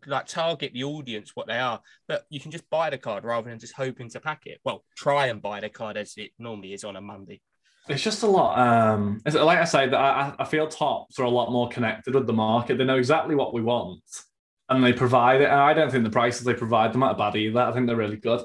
[0.05, 3.49] like target the audience what they are, but you can just buy the card rather
[3.49, 4.59] than just hoping to pack it.
[4.63, 7.41] Well, try and buy the card as it normally is on a Monday.
[7.87, 8.59] It's just a lot.
[8.59, 12.27] Um, like I say, that I, I feel Topps are a lot more connected with
[12.27, 12.77] the market.
[12.77, 14.01] They know exactly what we want,
[14.71, 15.49] and they provide it.
[15.49, 17.59] And I don't think the prices they provide them are bad either.
[17.59, 18.41] I think they're really good.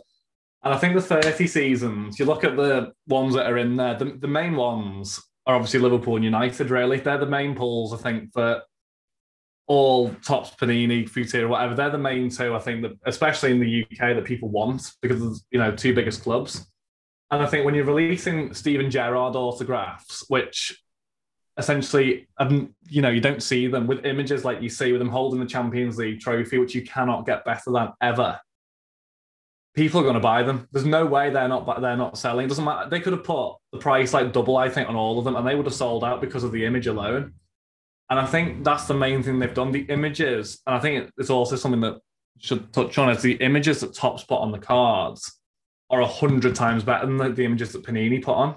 [0.65, 3.95] And I think the 30 seasons, you look at the ones that are in there,
[3.95, 6.99] the, the main ones are obviously Liverpool and United, really.
[6.99, 8.62] They're the main pulls, I think, for
[9.69, 11.77] all Topps, Panini, Futera, whatever.
[11.77, 15.23] They're the main two, I think, that especially in the UK, that people want because
[15.23, 16.67] of, you know, two biggest clubs.
[17.31, 20.77] And I think when you're releasing Steven Gerrard autographs, which
[21.59, 25.09] essentially, um, you know, you don't see them with images like you see with them
[25.09, 28.38] holding the Champions League trophy, which you cannot get better than ever
[29.77, 30.66] people are going to buy them.
[30.73, 32.47] There's no way they're not they're not selling.
[32.47, 32.90] It doesn't matter.
[32.90, 35.47] They could have put the price like double, I think, on all of them, and
[35.47, 37.35] they would have sold out because of the image alone.
[38.09, 39.71] And I think that's the main thing they've done.
[39.71, 42.01] The images, and I think it's also something that
[42.38, 45.38] should touch on is the images that Top Spot on the cards
[45.90, 48.57] are a hundred times better than the, the images that Panini put on.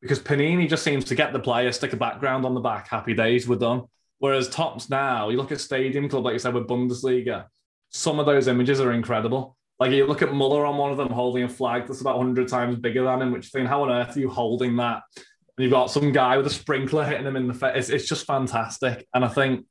[0.00, 3.14] Because Panini just seems to get the player, stick a background on the back, happy
[3.14, 3.82] days, we're done.
[4.18, 7.46] Whereas Topps now, you look at Stadium Club, like you said, with Bundesliga,
[7.90, 9.56] some of those images are incredible.
[9.78, 12.48] Like you look at Muller on one of them holding a flag that's about 100
[12.48, 15.02] times bigger than him, which you think, how on earth are you holding that?
[15.16, 17.72] And you've got some guy with a sprinkler hitting him in the face.
[17.76, 19.06] It's, it's just fantastic.
[19.14, 19.66] And I think,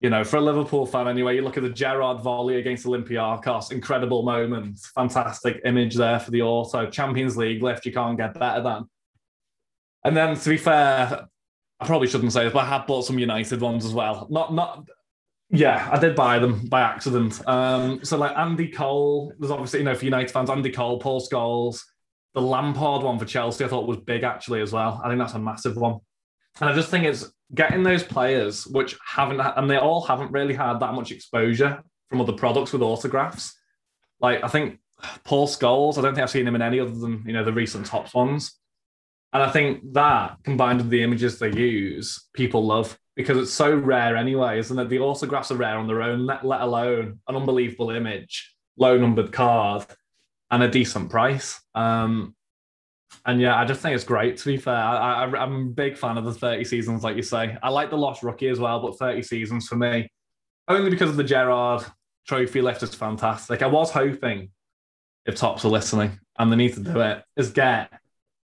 [0.00, 3.72] you know, for a Liverpool fan anyway, you look at the Gerrard volley against Olympiacos,
[3.72, 6.88] incredible moment, fantastic image there for the auto.
[6.90, 8.84] Champions League lift, you can't get better than.
[10.04, 11.28] And then to be fair,
[11.80, 14.26] I probably shouldn't say this, but I have bought some United ones as well.
[14.30, 14.88] Not not
[15.50, 17.46] Yeah, I did buy them by accident.
[17.48, 21.20] Um, so like Andy Cole, there's obviously you know for United fans, Andy Cole, Paul
[21.20, 21.82] Scholes,
[22.34, 25.00] the Lampard one for Chelsea, I thought was big actually as well.
[25.04, 25.98] I think that's a massive one,
[26.60, 30.54] and I just think it's getting those players which haven't and they all haven't really
[30.54, 33.54] had that much exposure from other products with autographs.
[34.20, 34.80] Like I think
[35.24, 37.52] Paul Scholes, I don't think I've seen him in any other than you know the
[37.52, 38.58] recent Topps ones.
[39.32, 43.74] And I think that combined with the images they use, people love because it's so
[43.74, 44.88] rare anyway, isn't it?
[44.88, 49.84] The autographs are rare on their own, let, alone an unbelievable image, low numbered card,
[50.50, 51.60] and a decent price.
[51.74, 52.36] Um,
[53.26, 54.36] and yeah, I just think it's great.
[54.38, 57.56] To be fair, I, I'm a big fan of the 30 seasons, like you say.
[57.62, 60.08] I like the Lost Rookie as well, but 30 seasons for me,
[60.68, 61.84] only because of the Gerrard
[62.26, 63.62] trophy lift is fantastic.
[63.62, 64.50] I was hoping
[65.26, 67.92] if Topps are listening and they need to do it, is get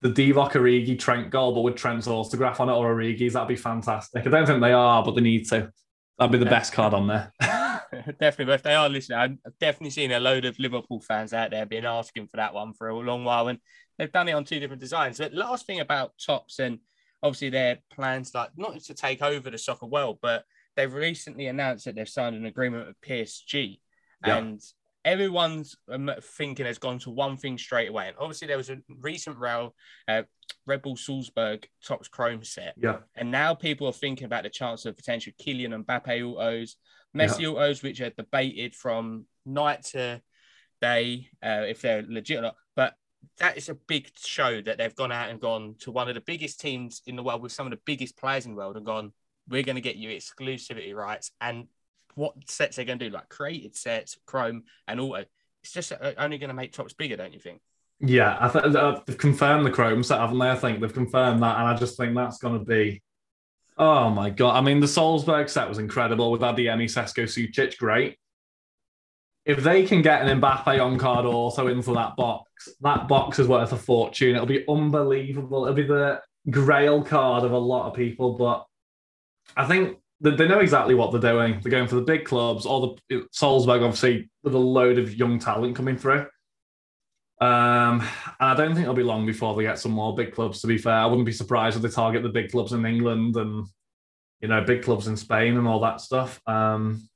[0.02, 3.34] the Divock Origi Trent goal, but with Trent's autograph on it or Origi's.
[3.34, 4.26] That'd be fantastic.
[4.26, 5.70] I don't think they are, but they need to.
[6.18, 7.32] That'd be the best card on there.
[7.40, 11.50] definitely, but if they are listening, I've definitely seen a load of Liverpool fans out
[11.50, 13.58] there being asking for that one for a long while, and
[13.98, 15.18] they've done it on two different designs.
[15.18, 16.78] But last thing about Topps and
[17.22, 20.44] obviously their plans, like not to take over the soccer world, but
[20.76, 23.80] they've recently announced that they've signed an agreement with PSG,
[24.26, 24.36] yeah.
[24.36, 24.60] and
[25.04, 28.08] everyone's um, thinking has gone to one thing straight away.
[28.08, 29.74] And obviously, there was a recent Real,
[30.08, 30.22] uh,
[30.66, 32.74] Red Bull Salzburg Topps Chrome set.
[32.76, 32.98] Yeah.
[33.14, 36.76] And now people are thinking about the chance of potential Kylian Mbappe autos,
[37.16, 37.48] Messi yeah.
[37.48, 40.20] autos, which are debated from night to
[40.80, 42.56] day uh, if they're legit or not.
[42.76, 42.94] But
[43.38, 46.20] that is a big show that they've gone out and gone to one of the
[46.20, 48.86] biggest teams in the world with some of the biggest players in the world and
[48.86, 49.12] gone,
[49.48, 51.32] we're going to get you exclusivity rights.
[51.40, 51.66] And
[52.14, 55.24] what sets they're going to do, like created sets, Chrome and auto.
[55.62, 57.60] It's just uh, only going to make Topps bigger, don't you think?
[58.00, 58.72] Yeah, I think
[59.06, 60.50] they've confirmed the Chrome set, haven't they?
[60.50, 63.02] I think they've confirmed that, and I just think that's going to be.
[63.76, 64.56] Oh my god!
[64.56, 68.18] I mean, the Salzburg set was incredible with Adeyemi, Sesko, Sucic, great.
[69.44, 73.48] If they can get an Mbappe on card also into that box, that box is
[73.48, 74.34] worth a fortune.
[74.34, 75.64] It'll be unbelievable.
[75.64, 78.66] It'll be the grail card of a lot of people, but
[79.56, 81.60] I think they know exactly what they're doing.
[81.60, 82.66] They're going for the big clubs.
[82.66, 86.26] All the Salzburg, obviously, with a load of young talent coming through.
[87.40, 88.02] Um,
[88.38, 90.60] and I don't think it'll be long before they get some more big clubs.
[90.60, 93.36] To be fair, I wouldn't be surprised if they target the big clubs in England
[93.36, 93.66] and
[94.42, 96.38] you know big clubs in Spain and all that stuff.
[96.46, 97.08] Um,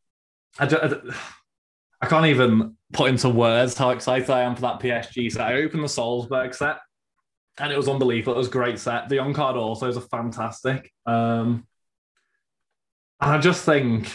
[0.59, 0.95] I, I,
[2.01, 5.47] I can't even put into words how excited I am for that PSG set.
[5.47, 6.79] I opened the Salzburg set,
[7.59, 8.35] and it was unbelievable.
[8.35, 9.11] It was a great set.
[9.11, 10.91] The on card also is a fantastic.
[11.05, 11.67] Um,
[13.21, 14.13] I just think,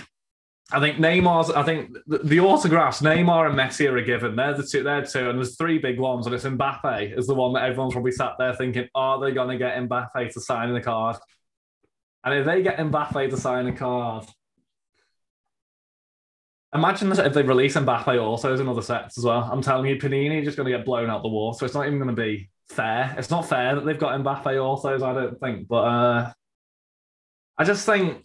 [0.71, 1.49] I think Neymar's.
[1.49, 4.35] I think the, the, autographs, Neymar and Messi are a given.
[4.35, 4.83] They're the two.
[4.83, 7.93] They're two, and there's three big ones, and it's Mbappe is the one that everyone's
[7.93, 11.17] probably sat there thinking, are they going to get Mbappe to sign the card?
[12.23, 14.25] And if they get Mbappe to sign a card,
[16.73, 19.49] imagine if they release Mbappe also as another sets as well.
[19.51, 21.57] I'm telling you, Panini just going to get blown out the water.
[21.57, 23.15] So it's not even going to be fair.
[23.17, 24.95] It's not fair that they've got Mbappe also.
[24.95, 26.31] I don't think, but uh,
[27.57, 28.23] I just think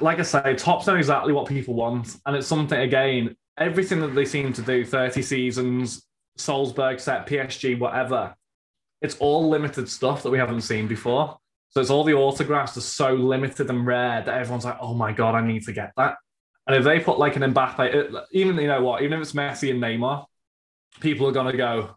[0.00, 3.36] like I say, Topps know exactly what people want, and it's something again.
[3.58, 8.34] Everything that they seem to do, thirty seasons, Salzburg set, PSG, whatever,
[9.02, 11.38] it's all limited stuff that we haven't seen before.
[11.70, 15.12] So it's all the autographs are so limited and rare that everyone's like, "Oh my
[15.12, 16.16] god, I need to get that."
[16.66, 19.70] And if they put like an Mbappe, even you know what, even if it's Messi
[19.70, 20.26] and Neymar,
[21.00, 21.96] people are gonna go,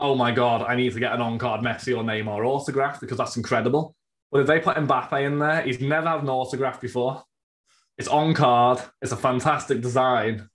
[0.00, 3.36] "Oh my god, I need to get an on-card Messi or Neymar autograph because that's
[3.36, 3.94] incredible."
[4.30, 7.22] But if they put Mbappe in there, he's never had an autograph before.
[7.96, 8.80] It's on card.
[9.02, 10.48] It's a fantastic design.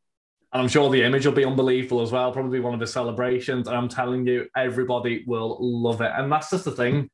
[0.53, 2.31] And I'm sure the image will be unbelievable as well.
[2.31, 3.67] Probably one of the celebrations.
[3.67, 6.11] And I'm telling you, everybody will love it.
[6.15, 7.09] And that's just the thing.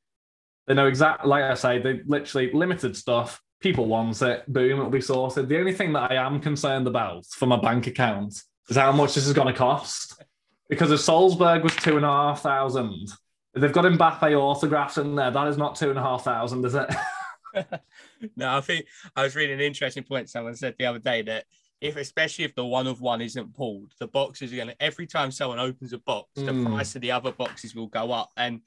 [0.68, 3.42] They know exactly, like I say, they literally limited stuff.
[3.62, 4.44] People want it.
[4.52, 5.50] Boom, it'll be sorted.
[5.50, 9.16] The only thing that I am concerned about for my bank account is how much
[9.16, 10.22] this is going to cost.
[10.70, 13.10] Because if Salzburg was two and a half thousand,
[13.60, 15.32] they've got Mbappe autographs in there.
[15.32, 16.90] That is not two and a half thousand, is it?
[18.36, 20.30] no, I think I was reading an interesting point.
[20.30, 21.46] Someone said the other day that
[21.82, 25.08] if, especially if the one of one isn't pulled, the boxes are going to, every
[25.08, 26.66] time someone opens a box, the hmm.
[26.66, 28.32] price of the other boxes will go up.
[28.36, 28.62] And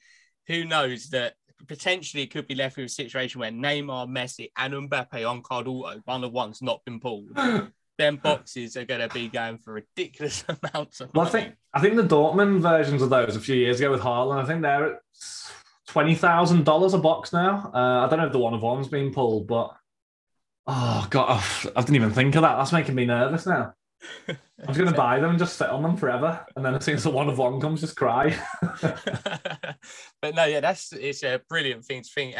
[0.47, 1.35] who knows that
[1.67, 5.67] potentially it could be left with a situation where Neymar, Messi, and Mbappe on card
[5.67, 7.29] auto, one of one's not been pulled.
[7.97, 11.79] them boxes are going to be going for ridiculous amounts of well, I think I
[11.79, 14.93] think the Dortmund versions of those a few years ago with Haaland, I think they're
[14.93, 14.99] at
[15.87, 17.71] twenty thousand dollars a box now.
[17.73, 19.75] Uh, I don't know if the one of one's been pulled, but
[20.67, 21.43] oh god,
[21.75, 22.57] I didn't even think of that.
[22.57, 23.73] That's making me nervous now.
[24.27, 26.85] I was going to buy them and just sit on them forever, and then as
[26.85, 28.35] soon as the one of one comes, just cry.
[28.81, 32.35] but no, yeah, that's it's a brilliant thing to think.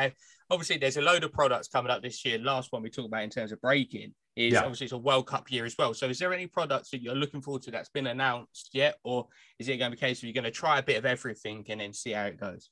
[0.54, 2.38] Obviously there's a load of products coming up this year.
[2.38, 4.62] Last one we talked about in terms of breaking is Yeah.
[4.62, 5.94] obviously it's a World Cup year as well.
[5.94, 9.28] So is there any products that you're looking forward to that's been announced yet, or
[9.58, 11.06] is it going to be a case of you're going to try a bit of
[11.06, 12.70] everything and then see how it goes?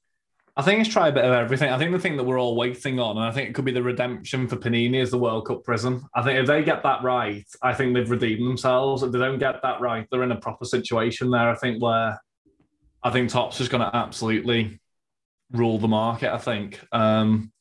[0.55, 1.71] I think it's try a bit of everything.
[1.71, 3.71] I think the thing that we're all waiting on, and I think it could be
[3.71, 6.03] the redemption for Panini, is the World Cup Prizm.
[6.13, 9.01] I think if they get that right, I think they've redeemed themselves.
[9.01, 11.49] If they don't get that right, they're in a proper situation there.
[11.49, 12.19] I think where
[13.01, 14.79] I think Topps is going to absolutely
[15.51, 16.34] rule the market.
[16.34, 16.79] I think.
[16.91, 17.51] Um,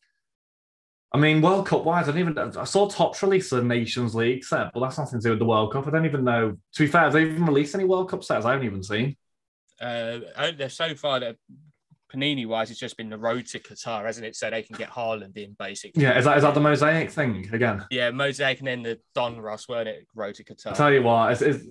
[1.13, 2.39] I mean, World Cup wise, I don't even.
[2.39, 5.45] I saw Topps release a Nations League set, but that's nothing to do with the
[5.45, 5.87] World Cup.
[5.87, 6.57] I don't even know.
[6.75, 8.45] To be fair, have they even released any World Cup sets?
[8.45, 9.17] I haven't even seen.
[9.81, 11.37] Uh, oh, so far, that
[12.13, 14.37] Panini wise, it's just been the road to Qatar, hasn't it?
[14.37, 16.03] So they can get Haaland in basically.
[16.03, 17.85] Yeah, is that is that the mosaic thing again?
[17.91, 20.07] Yeah, Mosaic and then the Donruss, weren't it?
[20.15, 20.73] Road to Qatar.
[20.73, 21.65] I tell you what, it's, it's,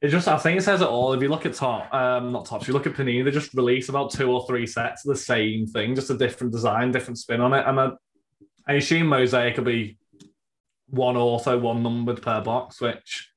[0.00, 1.12] it's just I think it says it all.
[1.12, 3.54] If you look at top, um, not top, if you look at Panini, they just
[3.54, 7.18] release about two or three sets of the same thing, just a different design, different
[7.18, 7.64] spin on it.
[7.66, 7.90] And I,
[8.68, 9.98] I assume mosaic will be
[10.88, 13.30] one auto, one numbered per box, which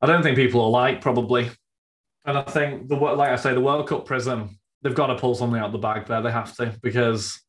[0.00, 1.50] I don't think people will like probably.
[2.24, 4.50] And I think the like I say, the World Cup Prizm,
[4.82, 6.22] they've got to pull something out the bag there.
[6.22, 7.40] They have to because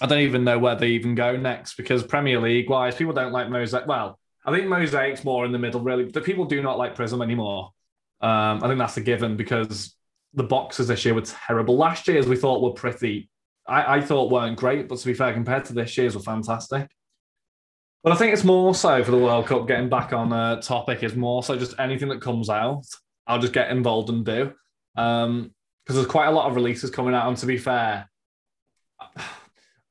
[0.00, 1.76] I don't even know where they even go next.
[1.76, 3.86] Because Premier League wise, people don't like mosaic.
[3.86, 5.80] Well, I think mosaic's more in the middle.
[5.80, 7.72] Really, the people do not like Prizm anymore.
[8.20, 9.96] Um, I think that's a given because
[10.34, 11.76] the boxes this year were terrible.
[11.76, 13.29] Last year's we thought were pretty.
[13.70, 16.90] I, I thought weren't great, but to be fair, compared to this year's, were fantastic.
[18.02, 19.68] But I think it's more so for the World Cup.
[19.68, 22.84] Getting back on a topic is more so just anything that comes out,
[23.26, 24.52] I'll just get involved and do.
[24.96, 25.54] Um,
[25.84, 27.28] because there's quite a lot of releases coming out.
[27.28, 28.08] And to be fair,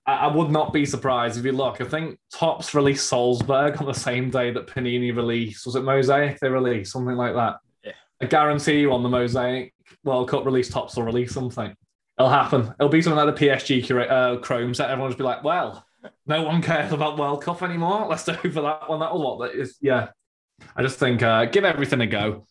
[0.06, 1.82] I, I would not be surprised if you look.
[1.82, 5.66] I think Topps released Salzburg on the same day that Panini released.
[5.66, 6.92] Was it Mosaic they released?
[6.92, 7.58] Something like that.
[7.84, 7.92] Yeah.
[8.22, 9.74] I guarantee you on the Mosaic
[10.04, 11.76] World Cup release, Topps will release something.
[12.20, 12.74] It'll happen.
[12.80, 14.90] It'll be something like the PSG uh, Chrome set.
[14.90, 15.86] Everyone be like, well,
[16.26, 18.08] no one cares about World Cup anymore.
[18.08, 19.00] Let's do for that one.
[19.00, 19.78] That'll what that is.
[19.82, 20.10] Yeah.
[20.76, 22.46] I just think uh, give everything a go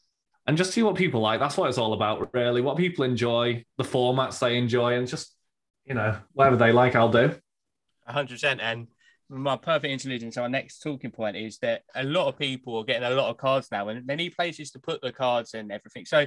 [0.46, 1.40] and just see what people like.
[1.40, 2.62] That's what it's all about, really.
[2.62, 5.34] What people enjoy, the formats they enjoy, and just,
[5.84, 7.34] you know, whatever they like, I'll do.
[8.08, 8.58] 100%.
[8.62, 8.88] And
[9.28, 12.84] my perfect interlude into our next talking point is that a lot of people are
[12.84, 15.70] getting a lot of cards now and they need places to put the cards and
[15.70, 16.06] everything.
[16.06, 16.26] So,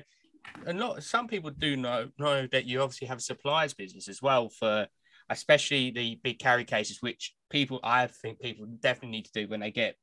[0.65, 4.21] a lot, some people do know, know that you obviously have a suppliers business as
[4.21, 4.87] well for
[5.29, 9.61] especially the big carry cases, which people, I think people definitely need to do when
[9.61, 9.95] they get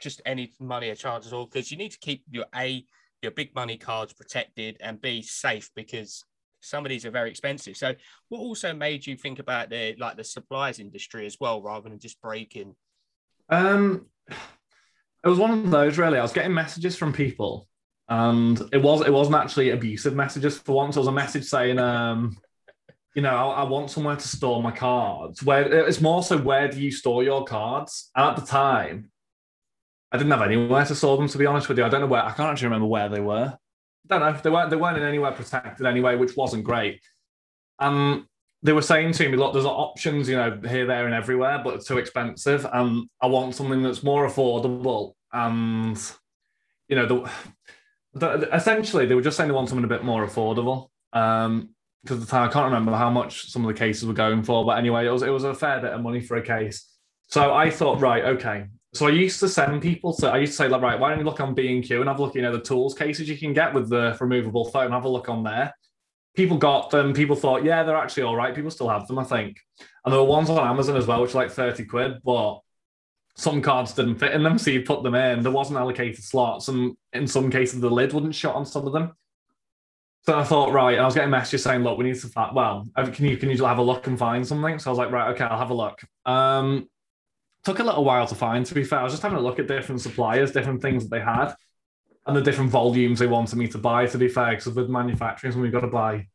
[0.00, 2.84] just any money or chance at all, because you need to keep your A,
[3.22, 6.24] your big money cards protected and be safe because
[6.60, 7.76] some of these are very expensive.
[7.76, 7.94] So,
[8.28, 11.98] what also made you think about the like the supplies industry as well, rather than
[11.98, 12.74] just breaking?
[13.48, 16.18] Um, it was one of those really.
[16.18, 17.68] I was getting messages from people,
[18.08, 20.58] and it was it wasn't actually abusive messages.
[20.58, 22.36] For once, it was a message saying, um,
[23.14, 25.42] you know, I, I want somewhere to store my cards.
[25.42, 28.10] Where it's more so, where do you store your cards?
[28.14, 29.10] And at the time,
[30.12, 31.28] I didn't have anywhere to store them.
[31.28, 32.22] To be honest with you, I don't know where.
[32.22, 33.56] I can't actually remember where they were.
[34.10, 34.40] I don't know.
[34.40, 34.70] They weren't.
[34.70, 37.00] They weren't in anywhere protected anyway, which wasn't great.
[37.78, 38.28] Um,
[38.62, 41.74] they were saying to me, look, there's options, you know, here, there, and everywhere, but
[41.74, 42.66] it's too expensive.
[42.72, 45.12] And I want something that's more affordable.
[45.32, 46.00] And,
[46.88, 47.30] you know, the, the,
[48.20, 50.88] essentially, they were just saying they want something a bit more affordable.
[51.12, 51.70] Um,
[52.02, 54.62] because the time I can't remember how much some of the cases were going for,
[54.66, 56.86] but anyway, it was it was a fair bit of money for a case.
[57.28, 58.66] So I thought, right, okay.
[58.92, 61.20] So I used to send people to I used to say, like, right, why don't
[61.20, 63.26] you look on B and Q and have a look, you know, the tools cases
[63.26, 65.72] you can get with the removable phone, have a look on there
[66.34, 67.12] people got them.
[67.12, 68.54] People thought, yeah, they're actually all right.
[68.54, 69.58] People still have them, I think.
[70.04, 72.60] And there were ones on Amazon as well, which are like 30 quid, but
[73.36, 74.58] some cards didn't fit in them.
[74.58, 75.42] So you put them in.
[75.42, 76.68] There wasn't allocated slots.
[76.68, 79.12] And in some cases, the lid wouldn't shut on some of them.
[80.22, 82.86] So I thought, right, I was getting messages saying, look, we need to, fa- well,
[82.96, 84.78] can you, can you have a look and find something?
[84.78, 86.00] So I was like, right, okay, I'll have a look.
[86.24, 86.88] Um,
[87.62, 89.00] took a little while to find, to be fair.
[89.00, 91.54] I was just having a look at different suppliers, different things that they had
[92.26, 95.60] and the different volumes they wanted me to buy, to be fair, because with manufacturing,
[95.60, 96.26] we've got to buy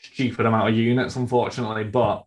[0.00, 1.84] stupid amount of units, unfortunately.
[1.84, 2.24] But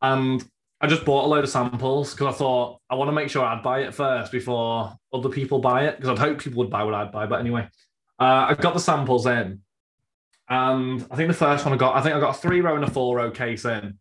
[0.00, 0.44] and
[0.82, 3.44] I just bought a load of samples because I thought I want to make sure
[3.44, 6.82] I'd buy it first before other people buy it, because I'd hope people would buy
[6.82, 7.26] what I'd buy.
[7.26, 7.68] But anyway,
[8.18, 9.60] uh, I got the samples in.
[10.48, 12.74] And I think the first one I got, I think I got a three row
[12.74, 13.96] and a four row case in,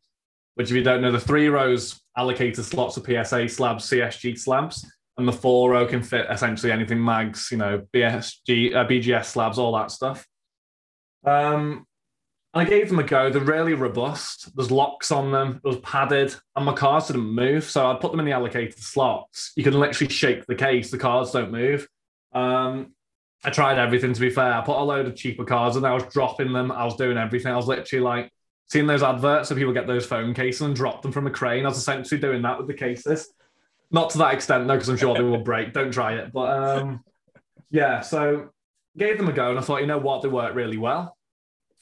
[0.56, 4.86] which if you don't know, the three rows allocated slots of PSA slabs, CSG slabs
[5.18, 9.60] and the four row can fit essentially anything mags, you know, BSG, uh, BGS slabs,
[9.60, 10.26] all that stuff.
[11.24, 11.86] Um,
[12.54, 13.30] I gave them a go.
[13.30, 14.56] They're really robust.
[14.56, 15.62] There's locks on them.
[15.64, 17.64] It was padded, and my cards didn't move.
[17.64, 19.54] So I put them in the allocated slots.
[19.56, 20.92] You can literally shake the case.
[20.92, 21.88] The cards don't move.
[22.34, 22.94] Um,
[23.44, 24.14] I tried everything.
[24.14, 26.72] To be fair, I put a load of cheaper cards, and I was dropping them.
[26.72, 27.54] I was doing everything.
[27.54, 28.32] I was literally like,
[28.72, 31.66] seeing those adverts so people get those phone cases and drop them from a crane.
[31.66, 33.28] I was essentially doing that with the cases.
[33.92, 35.74] Not to that extent, though, because I'm sure they will break.
[35.74, 36.32] Don't try it.
[36.32, 37.04] But um,
[37.70, 38.50] yeah, so
[38.98, 41.18] gave them a go and I thought, you know what, they work really well.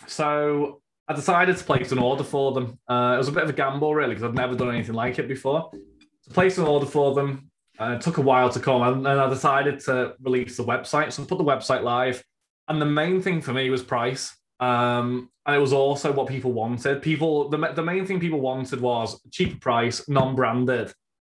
[0.08, 2.80] So I decided to place an order for them.
[2.88, 5.20] Uh, it was a bit of a gamble, really, because I'd never done anything like
[5.20, 5.72] it before.
[5.72, 9.18] To place an order for them, uh, it took a while to come, and then
[9.18, 11.12] I decided to release the website.
[11.12, 12.24] So I put the website live,
[12.68, 14.36] and the main thing for me was price.
[14.60, 17.02] Um, and it was also what people wanted.
[17.02, 20.94] People, the, the main thing people wanted was cheaper price, non-branded,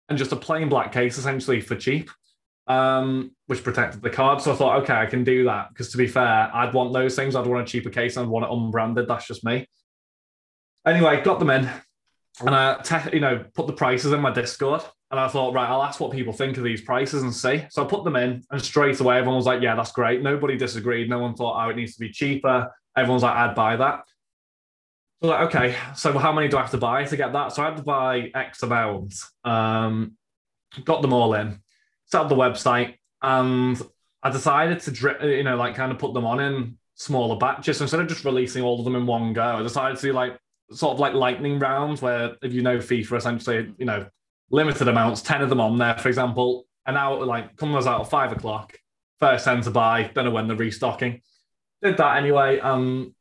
[0.09, 2.09] and just a plain black case essentially for cheap,
[2.71, 4.41] um, which protected the card.
[4.41, 7.15] So I thought, okay, I can do that because to be fair, I'd want those
[7.15, 7.35] things.
[7.35, 8.17] I'd want a cheaper case.
[8.17, 9.07] I'd want it unbranded.
[9.07, 9.67] That's just me.
[10.85, 11.69] Anyway, got them in,
[12.39, 14.81] and I, te- you know, put the prices in my Discord.
[15.11, 17.65] And I thought, right, I'll ask what people think of these prices and see.
[17.69, 20.23] So I put them in, and straight away, everyone was like, yeah, that's great.
[20.23, 21.09] Nobody disagreed.
[21.09, 22.71] No one thought, oh, it needs to be cheaper.
[22.95, 24.05] Everyone's like, I'd buy that.
[25.21, 27.51] So like, okay, so how many do I have to buy to get that?
[27.51, 29.13] So I had to buy X amount.
[29.43, 30.15] Um,
[30.85, 31.59] got them all in,
[32.11, 33.81] set up the website, and
[34.23, 37.77] I decided to, drip, you know, like kind of put them on in smaller batches.
[37.77, 40.13] So instead of just releasing all of them in one go, I decided to do
[40.13, 40.37] like
[40.71, 44.07] sort of like lightning rounds, where if you know FIFA, essentially, you know,
[44.49, 48.09] limited amounts, ten of them on there, for example, an hour like comes out at
[48.09, 48.77] five o'clock,
[49.19, 51.21] first ten to buy, don't know when they're restocking.
[51.81, 52.59] Did that anyway.
[52.59, 53.15] Um,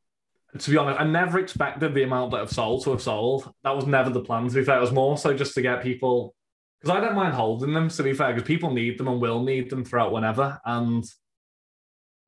[0.59, 3.53] to be honest, I never expected the amount that have sold to have sold.
[3.63, 4.49] That was never the plan.
[4.49, 6.35] To be fair, it was more so just to get people
[6.81, 7.89] because I don't mind holding them.
[7.89, 11.05] To be fair, because people need them and will need them throughout whenever, and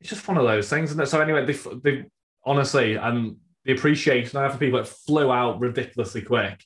[0.00, 1.09] it's just one of those things, it?
[1.09, 2.05] So anyway, they, they
[2.44, 6.64] honestly and the appreciation I have for people it flew out ridiculously quick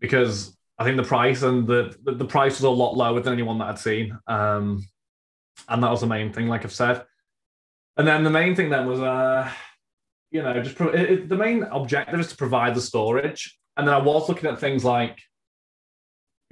[0.00, 3.34] because I think the price and the, the, the price was a lot lower than
[3.34, 4.84] anyone that I'd seen, um,
[5.68, 7.04] and that was the main thing, like I've said.
[7.96, 9.50] And then the main thing then was, uh,
[10.30, 13.58] you know, just pro- it, it, the main objective is to provide the storage.
[13.76, 15.20] And then I was looking at things like,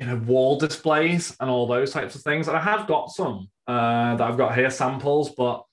[0.01, 2.49] you know, wall displays and all those types of things.
[2.49, 5.65] And I have got some uh, that I've got here, samples, but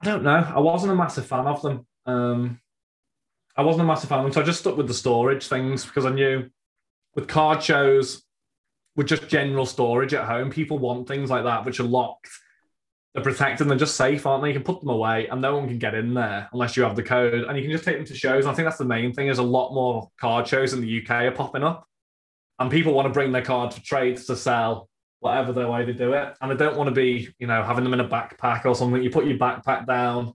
[0.00, 0.52] I don't know.
[0.54, 1.86] I wasn't a massive fan of them.
[2.04, 2.60] Um,
[3.56, 5.86] I wasn't a massive fan of them, so I just stuck with the storage things
[5.86, 6.50] because I knew
[7.14, 8.22] with card shows,
[8.96, 12.28] with just general storage at home, people want things like that which are locked
[13.16, 14.48] they're protected they're just safe, aren't they?
[14.48, 16.94] You can put them away and no one can get in there unless you have
[16.94, 17.32] the code.
[17.32, 18.44] And you can just take them to shows.
[18.44, 21.00] And I think that's the main thing is a lot more card shows in the
[21.00, 21.88] UK are popping up.
[22.58, 24.88] And people want to bring their cards for trades to sell,
[25.20, 26.34] whatever the way they do it.
[26.40, 29.02] And they don't want to be, you know, having them in a backpack or something.
[29.02, 30.32] You put your backpack down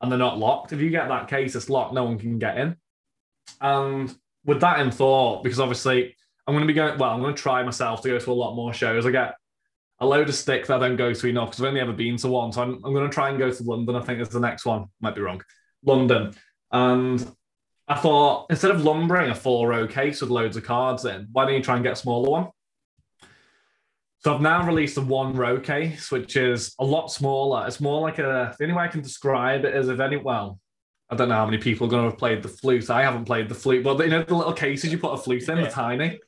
[0.00, 0.72] and they're not locked.
[0.72, 2.76] If you get that case, it's locked, no one can get in.
[3.60, 6.14] And with that in thought, because obviously
[6.46, 8.32] I'm going to be going, well, I'm going to try myself to go to a
[8.32, 9.04] lot more shows.
[9.04, 9.34] I get
[10.00, 12.16] a load of stick that I don't go to enough because I've only ever been
[12.18, 12.52] to one.
[12.52, 13.96] So I'm, I'm going to try and go to London.
[13.96, 14.86] I think is the next one.
[15.00, 15.42] Might be wrong.
[15.84, 16.34] London.
[16.70, 17.30] And
[17.88, 21.44] I thought instead of lumbering a four row case with loads of cards in, why
[21.44, 22.48] don't you try and get a smaller one?
[24.20, 27.66] So I've now released a one row case, which is a lot smaller.
[27.66, 30.58] It's more like a, the only way I can describe it is if any, well,
[31.08, 32.90] I don't know how many people are going to have played the flute.
[32.90, 35.48] I haven't played the flute, but you know, the little cases you put a flute
[35.48, 35.64] in, yeah.
[35.64, 36.20] the tiny.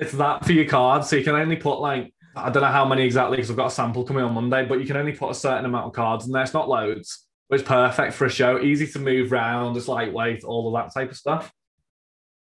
[0.00, 1.08] It's that for your cards.
[1.08, 3.68] So you can only put like I don't know how many exactly because I've got
[3.68, 6.26] a sample coming on Monday, but you can only put a certain amount of cards
[6.26, 6.42] in there.
[6.42, 8.60] It's not loads, it's perfect for a show.
[8.60, 11.52] Easy to move around, it's lightweight, all of that type of stuff.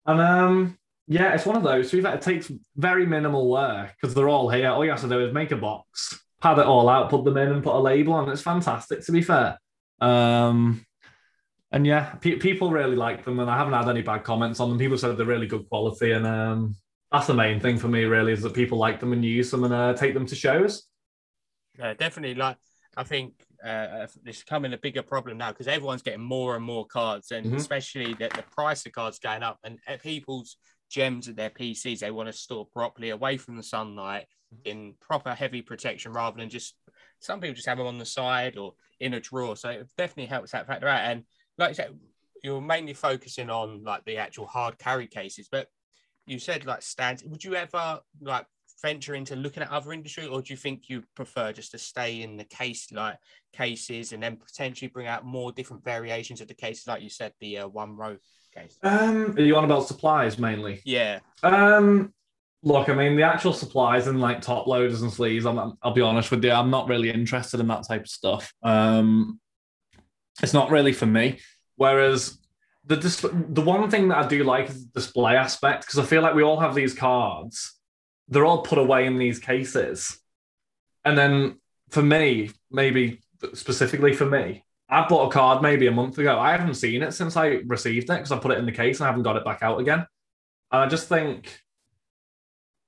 [0.06, 1.90] And um, yeah, it's one of those.
[1.90, 4.70] So it takes very minimal work because they're all here.
[4.70, 7.36] All you have to do is make a box, pad it all out, put them
[7.36, 8.28] in, and put a label on.
[8.28, 9.58] It's fantastic, to be fair.
[10.00, 10.84] Um,
[11.70, 14.70] and yeah, pe- people really like them, and I haven't had any bad comments on
[14.70, 14.78] them.
[14.78, 16.76] People said they're really good quality, and um,
[17.10, 19.64] that's the main thing for me, really, is that people like them and use them
[19.64, 20.84] and uh, take them to shows.
[21.78, 22.36] Yeah, definitely.
[22.36, 22.56] Like,
[22.96, 23.34] I think
[23.64, 27.46] uh, it's becoming a bigger problem now because everyone's getting more and more cards, and
[27.46, 27.56] mm-hmm.
[27.56, 30.56] especially that the price of cards going up, and people's
[30.90, 34.68] gems at their PCs they want to store properly away from the sunlight mm-hmm.
[34.68, 36.74] in proper heavy protection rather than just
[37.20, 39.56] some people just have them on the side or in a drawer.
[39.56, 41.10] So it definitely helps that factor out.
[41.10, 41.24] And
[41.58, 41.98] like I said,
[42.42, 45.68] you're mainly focusing on like the actual hard carry cases, but
[46.26, 47.24] you said like stands.
[47.24, 48.46] Would you ever like
[48.84, 52.20] venture into looking at other industry, or do you think you prefer just to stay
[52.20, 53.16] in the case like
[53.54, 57.32] cases and then potentially bring out more different variations of the cases, like you said,
[57.40, 58.18] the uh, one row
[58.54, 58.78] case?
[58.82, 60.82] Um, are you on about supplies mainly?
[60.84, 61.20] Yeah.
[61.42, 62.12] Um,
[62.62, 65.46] look, I mean, the actual supplies and like top loaders and sleeves.
[65.46, 68.52] I'm, I'll be honest with you, I'm not really interested in that type of stuff.
[68.62, 69.40] Um,
[70.42, 71.38] it's not really for me.
[71.76, 72.38] Whereas
[72.84, 76.04] the dis- the one thing that I do like is the display aspect because I
[76.04, 77.80] feel like we all have these cards.
[78.28, 80.18] They're all put away in these cases,
[81.04, 81.60] and then
[81.90, 83.20] for me, maybe
[83.52, 86.38] specifically for me, I bought a card maybe a month ago.
[86.38, 88.98] I haven't seen it since I received it because I put it in the case
[88.98, 90.06] and I haven't got it back out again.
[90.72, 91.60] And I just think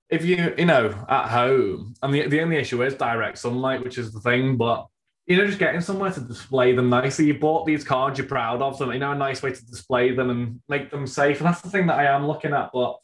[0.09, 3.99] if you, you know, at home, and the, the only issue is direct sunlight, which
[3.99, 4.87] is the thing, but
[5.27, 7.27] you know, just getting somewhere to display them nicely.
[7.27, 10.15] You bought these cards, you're proud of them, you know, a nice way to display
[10.15, 11.39] them and make them safe.
[11.39, 12.71] And that's the thing that I am looking at.
[12.73, 12.97] But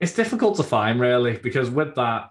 [0.00, 2.28] it's difficult to find really, because with that,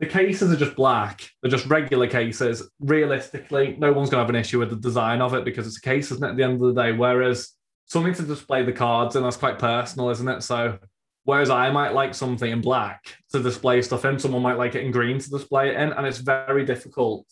[0.00, 1.28] the cases are just black.
[1.42, 2.70] They're just regular cases.
[2.80, 5.78] Realistically, no one's going to have an issue with the design of it because it's
[5.78, 6.92] a case, isn't it, at the end of the day?
[6.92, 7.50] Whereas
[7.86, 10.42] something to display the cards and that's quite personal, isn't it?
[10.42, 10.78] So,
[11.24, 14.84] whereas I might like something in black to display stuff in, someone might like it
[14.84, 15.92] in green to display it in.
[15.92, 17.26] And it's very difficult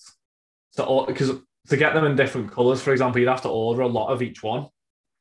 [0.77, 1.33] to, because
[1.69, 4.23] to get them in different colors, for example, you'd have to order a lot of
[4.23, 4.67] each one.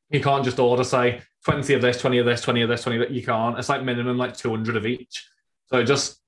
[0.09, 2.97] You can't just order, say, 20 of this, 20 of this, 20 of this, 20
[2.97, 3.13] of that.
[3.13, 3.57] You can't.
[3.57, 5.27] It's like minimum like 200 of each.
[5.67, 6.19] So it just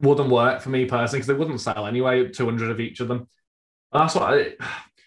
[0.00, 3.28] wouldn't work for me personally because they wouldn't sell anyway, 200 of each of them.
[3.92, 4.54] That's what I,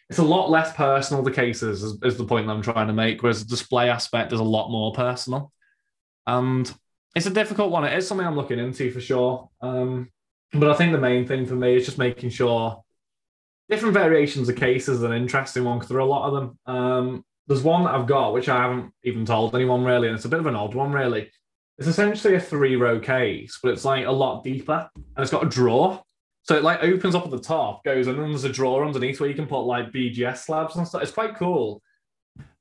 [0.09, 2.93] it's a lot less personal, the cases, is, is the point that I'm trying to
[2.93, 5.51] make, whereas the display aspect is a lot more personal.
[6.26, 6.72] And
[7.13, 7.84] it's a difficult one.
[7.84, 9.49] It is something I'm looking into for sure.
[9.61, 10.09] Um,
[10.53, 12.84] but I think the main thing for me is just making sure
[13.70, 16.59] different variations of cases an interesting one because there are a lot of them.
[16.65, 20.25] Um, there's one that I've got which I haven't even told anyone really, and it's
[20.25, 21.31] a bit of an odd one really.
[21.77, 25.45] It's essentially a three row case, but it's like a lot deeper and it's got
[25.45, 26.01] a drawer.
[26.43, 29.19] So it like opens up at the top, goes, and then there's a drawer underneath
[29.19, 31.03] where you can put like BGS slabs and stuff.
[31.03, 31.81] It's quite cool.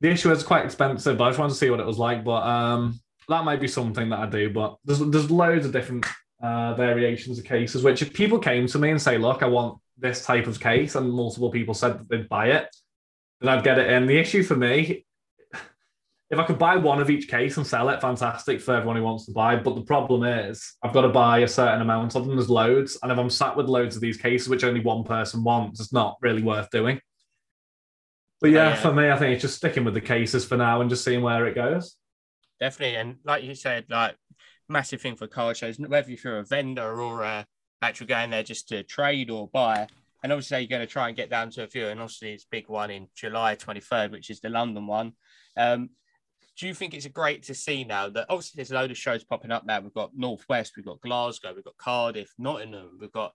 [0.01, 2.24] The issue is quite expensive, but I just wanted to see what it was like.
[2.24, 4.51] But um, that might be something that I do.
[4.51, 6.05] But there's there's loads of different
[6.43, 9.78] uh, variations of cases, which if people came to me and say, look, I want
[9.97, 12.74] this type of case, and multiple people said that they'd buy it,
[13.41, 14.07] then I'd get it in.
[14.07, 15.07] The issue for me
[16.28, 19.05] if I could buy one of each case and sell it, fantastic for everyone who
[19.05, 19.57] wants to buy.
[19.57, 22.34] But the problem is, I've got to buy a certain amount of them.
[22.34, 25.45] There's loads, and if I'm sat with loads of these cases, which only one person
[25.45, 27.01] wants, it's not really worth doing.
[28.41, 30.57] But yeah, oh, yeah, for me, I think it's just sticking with the cases for
[30.57, 31.97] now and just seeing where it goes.
[32.59, 34.16] Definitely, and like you said, like
[34.68, 37.45] massive thing for car shows, whether you're a vendor or uh,
[37.82, 39.87] actually going there just to trade or buy.
[40.23, 41.87] And obviously, you're going to try and get down to a few.
[41.87, 45.12] And obviously, it's big one in July 23rd, which is the London one.
[45.57, 45.91] Um,
[46.59, 49.23] do you think it's great to see now that obviously there's a load of shows
[49.23, 49.81] popping up now?
[49.81, 53.33] We've got Northwest, we've got Glasgow, we've got Cardiff, Nottingham, we've got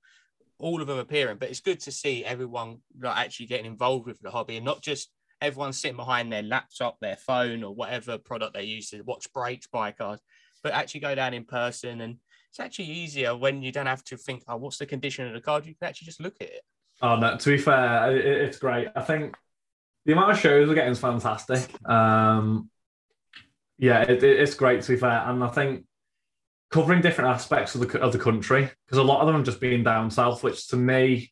[0.57, 1.37] all of them appearing.
[1.37, 4.81] But it's good to see everyone like, actually getting involved with the hobby and not
[4.81, 9.31] just everyone sitting behind their laptop, their phone, or whatever product they use to watch
[9.33, 10.19] breaks, buy cars,
[10.63, 12.01] but actually go down in person.
[12.01, 12.17] And
[12.49, 15.41] it's actually easier when you don't have to think, oh, what's the condition of the
[15.41, 15.61] car?
[15.63, 16.61] You can actually just look at it.
[17.01, 18.87] Oh, no, to be fair, it's great.
[18.95, 19.35] I think
[20.05, 21.67] the amount of shows we're getting is fantastic.
[21.89, 22.69] Um,
[23.77, 25.85] yeah, it, it's great to be fair, and I think
[26.71, 29.59] covering different aspects of the of the country because a lot of them have just
[29.59, 31.31] been down south, which to me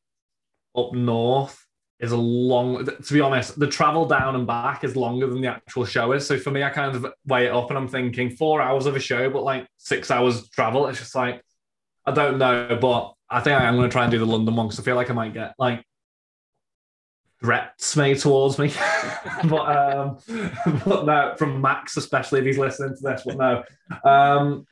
[0.76, 1.64] up north
[2.00, 2.86] is a long.
[2.86, 6.26] To be honest, the travel down and back is longer than the actual show is.
[6.26, 8.96] So for me, I kind of weigh it up, and I'm thinking four hours of
[8.96, 10.88] a show, but like six hours travel.
[10.88, 11.44] It's just like
[12.06, 14.56] I don't know, but I think I am going to try and do the London
[14.56, 15.86] one because I feel like I might get like
[17.42, 18.72] threats made towards me.
[19.46, 20.18] but um,
[20.86, 23.24] but no, from Max, especially if he's listening to this.
[23.26, 23.64] But no,
[24.04, 24.66] um,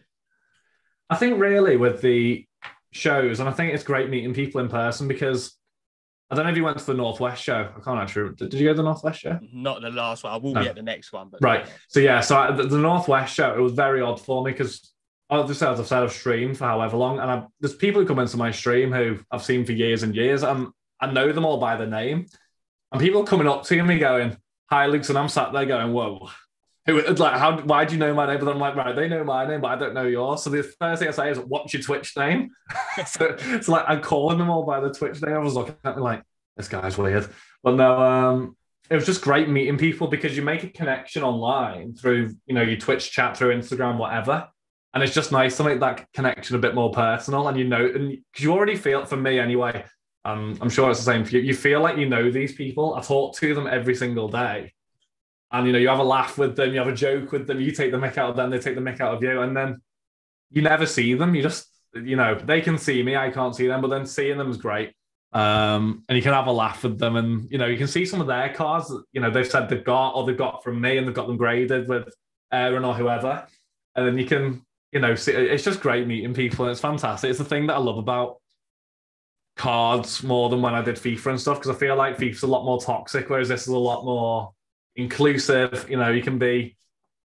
[1.09, 2.45] I think really with the
[2.91, 5.55] shows, and I think it's great meeting people in person because
[6.29, 7.69] I don't know if you went to the Northwest show.
[7.75, 8.35] I can't actually.
[8.35, 9.39] Did, you go to the Northwest show?
[9.53, 10.33] Not the last one.
[10.33, 10.61] I will no.
[10.61, 11.29] be at the next one.
[11.29, 11.65] But right.
[11.87, 12.19] So yeah.
[12.19, 14.93] So I, the, the, Northwest show it was very odd for me because.
[15.29, 18.01] I'll just say as I've said, I've streamed for however long, and I, there's people
[18.01, 20.69] who come into my stream who I've seen for years and years, and
[20.99, 22.27] I know them all by the name.
[22.91, 24.37] And people coming up to me going,
[24.69, 25.07] Hi, Luke.
[25.09, 26.29] And I'm sat there going, Whoa.
[26.85, 28.39] Who like how why do you know my name?
[28.39, 30.43] But I'm like, right, they know my name, but I don't know yours.
[30.43, 32.51] So the first thing I say is, what's your Twitch name?
[33.05, 35.33] so it's like I'm calling them all by the Twitch name.
[35.33, 36.23] I was looking at me like,
[36.55, 37.27] this guy's weird.
[37.61, 38.55] But no, um,
[38.89, 42.61] it was just great meeting people because you make a connection online through, you know,
[42.61, 44.47] your Twitch chat, through Instagram, whatever.
[44.97, 47.47] And it's just nice to make that connection a bit more personal.
[47.47, 49.85] And you know, and because you already feel for me anyway,
[50.25, 51.41] um, I'm sure it's the same for you.
[51.41, 52.95] You feel like you know these people.
[52.95, 54.73] I talk to them every single day.
[55.51, 57.61] And you know, you have a laugh with them, you have a joke with them,
[57.61, 59.55] you take the mick out of them, they take the mick out of you, and
[59.55, 59.81] then
[60.49, 61.35] you never see them.
[61.35, 64.39] You just, you know, they can see me, I can't see them, but then seeing
[64.39, 64.95] them is great.
[65.31, 68.03] Um, and you can have a laugh with them, and you know, you can see
[68.03, 70.97] some of their cars you know they've said they've got or they've got from me,
[70.97, 72.11] and they've got them graded with
[72.51, 73.45] Aaron or whoever,
[73.95, 77.29] and then you can, you know, it's just great meeting people, and it's fantastic.
[77.29, 78.37] It's the thing that I love about
[79.57, 82.47] cards more than when I did FIFA and stuff because I feel like FIFA's a
[82.47, 84.53] lot more toxic, whereas this is a lot more
[84.95, 85.87] inclusive.
[85.89, 86.77] You know, you can be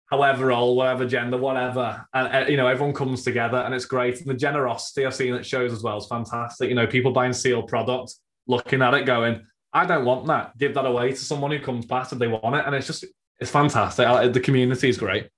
[0.06, 4.20] however old, whatever gender, whatever, and uh, you know everyone comes together and it's great.
[4.20, 6.68] And the generosity I've seen at shows as well is fantastic.
[6.68, 8.14] You know, people buying sealed product,
[8.46, 10.56] looking at it, going, I don't want that.
[10.56, 13.04] Give that away to someone who comes past if they want it, and it's just
[13.38, 14.32] it's fantastic.
[14.32, 15.28] The community is great.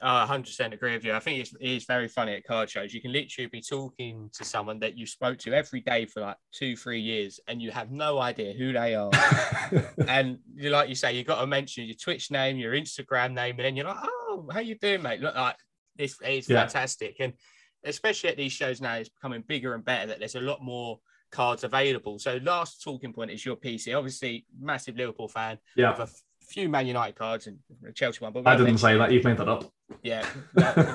[0.00, 1.12] Uh, I 100% agree with you.
[1.12, 2.94] I think it's, it's very funny at card shows.
[2.94, 6.36] You can literally be talking to someone that you spoke to every day for like
[6.52, 9.10] two, three years, and you have no idea who they are.
[10.08, 13.56] and you like you say, you've got to mention your Twitch name, your Instagram name,
[13.56, 15.56] and then you're like, "Oh, how you doing, mate?" Look like
[15.96, 16.60] it's, it's yeah.
[16.60, 17.32] fantastic, and
[17.84, 20.06] especially at these shows now, it's becoming bigger and better.
[20.06, 22.18] That there's a lot more cards available.
[22.18, 23.96] So last talking point is your PC.
[23.96, 25.58] Obviously, massive Liverpool fan.
[25.76, 26.06] Yeah.
[26.48, 28.32] Few Man United cards and a Chelsea one.
[28.32, 29.12] But I didn't say that.
[29.12, 29.70] You've made that up.
[30.02, 30.26] Yeah,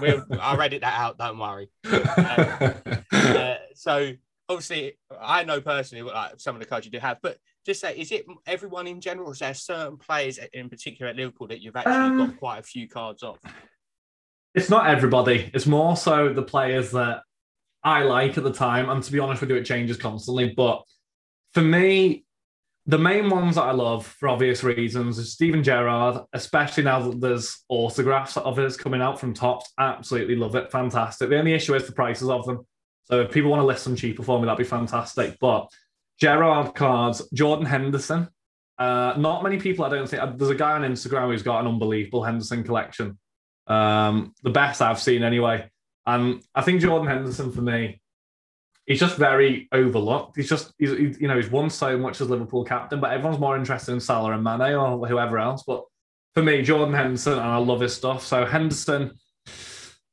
[0.02, 1.18] we'll, I'll edit that out.
[1.18, 1.70] Don't worry.
[1.86, 2.74] Uh,
[3.12, 4.14] uh, so
[4.50, 7.82] obviously, I know personally what like some of the cards you do have, but just
[7.82, 11.48] say, is it everyone in general, or is there certain players in particular at Liverpool
[11.48, 13.38] that you've actually um, got quite a few cards of?
[14.54, 15.50] It's not everybody.
[15.54, 17.22] It's more so the players that
[17.84, 18.90] I like at the time.
[18.90, 20.54] And to be honest with you, it changes constantly.
[20.56, 20.84] But
[21.54, 22.23] for me,
[22.86, 27.22] the main ones that I love for obvious reasons is Steven Gerrard, especially now that
[27.22, 29.72] there's autographs of his coming out from Topps.
[29.80, 30.70] Absolutely love it.
[30.72, 31.30] Fantastic.
[31.30, 32.66] The only issue is the prices of them.
[33.06, 35.38] So if people want to list them cheaper for me, that'd be fantastic.
[35.40, 35.70] But
[36.20, 38.28] Gerrard cards, Jordan Henderson.
[38.78, 40.22] Uh, not many people, I don't think.
[40.22, 43.18] Uh, there's a guy on Instagram who's got an unbelievable Henderson collection.
[43.68, 45.70] Um, the best I've seen anyway.
[46.06, 48.02] And I think Jordan Henderson for me,
[48.86, 50.36] he's just very overlooked.
[50.36, 53.40] He's just, he's, he, you know, he's won so much as Liverpool captain, but everyone's
[53.40, 55.64] more interested in Salah and Mane or whoever else.
[55.66, 55.84] But
[56.34, 58.26] for me, Jordan Henderson, and I love his stuff.
[58.26, 59.12] So Henderson,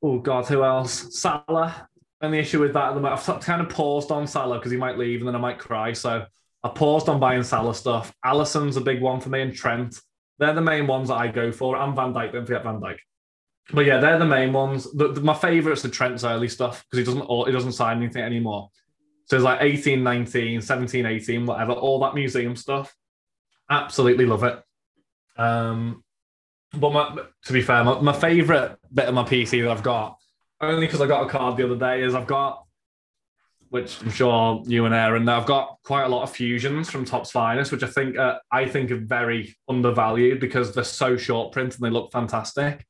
[0.02, 1.18] oh God, who else?
[1.18, 1.88] Salah.
[2.20, 4.70] And the issue with that, at the moment, I've kind of paused on Salah because
[4.70, 5.92] he might leave and then I might cry.
[5.94, 6.24] So
[6.62, 8.12] I paused on buying Salah stuff.
[8.24, 9.98] Alisson's a big one for me and Trent.
[10.38, 11.76] They're the main ones that I go for.
[11.76, 12.98] And Van Dijk, don't forget Van Dijk.
[13.72, 14.90] But yeah, they're the main ones.
[14.92, 18.22] The, the, my favourite's the Trent's early stuff because he doesn't he doesn't sign anything
[18.22, 18.70] anymore.
[19.26, 22.92] So it's like 18, 19, 17, 18, whatever, all that museum stuff.
[23.70, 24.60] Absolutely love it.
[25.36, 26.02] Um,
[26.72, 30.16] but my, to be fair, my, my favourite bit of my PC that I've got,
[30.60, 32.64] only because I got a card the other day, is I've got,
[33.68, 37.30] which I'm sure you and Aaron, I've got quite a lot of fusions from Topps
[37.30, 41.76] Finest, which I think uh, I think are very undervalued because they're so short print
[41.76, 42.84] and they look fantastic.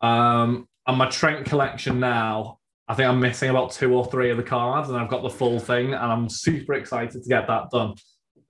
[0.00, 4.36] Um, and my Trent collection now, I think I'm missing about two or three of
[4.36, 7.70] the cards, and I've got the full thing, and I'm super excited to get that
[7.70, 7.94] done.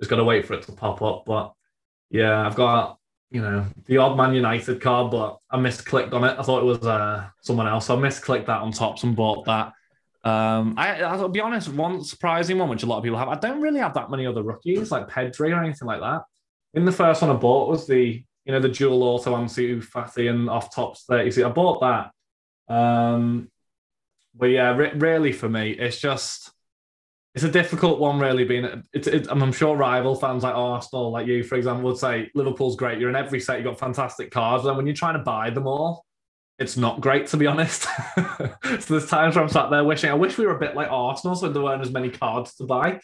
[0.00, 1.24] Just got to wait for it to pop up.
[1.26, 1.52] But
[2.10, 2.98] yeah, I've got
[3.30, 6.38] you know the odd Man United card, but I misclicked on it.
[6.38, 9.44] I thought it was uh, someone else, so I misclicked that on Topps and bought
[9.46, 9.72] that.
[10.24, 13.28] Um, I, I'll be honest, one surprising one, which a lot of people have.
[13.28, 16.22] I don't really have that many other rookies like Pedri or anything like that.
[16.74, 20.30] In the first one I bought was the you know, the dual auto Ansu Fati
[20.30, 21.44] and off Topps 30.
[21.44, 22.74] I bought that.
[22.74, 23.50] Um,
[24.34, 26.50] but yeah, re- really for me, it's just
[27.34, 28.44] it's a difficult one, really.
[28.44, 32.30] Being it's, it, I'm sure rival fans like Arsenal, like you, for example, would say
[32.34, 32.98] Liverpool's great.
[32.98, 35.66] You're in every set, you've got fantastic cards, and when you're trying to buy them
[35.66, 36.06] all,
[36.58, 37.82] it's not great to be honest.
[38.16, 38.48] so
[38.88, 41.36] there's times where I'm sat there wishing I wish we were a bit like Arsenal,
[41.36, 43.00] so there weren't as many cards to buy.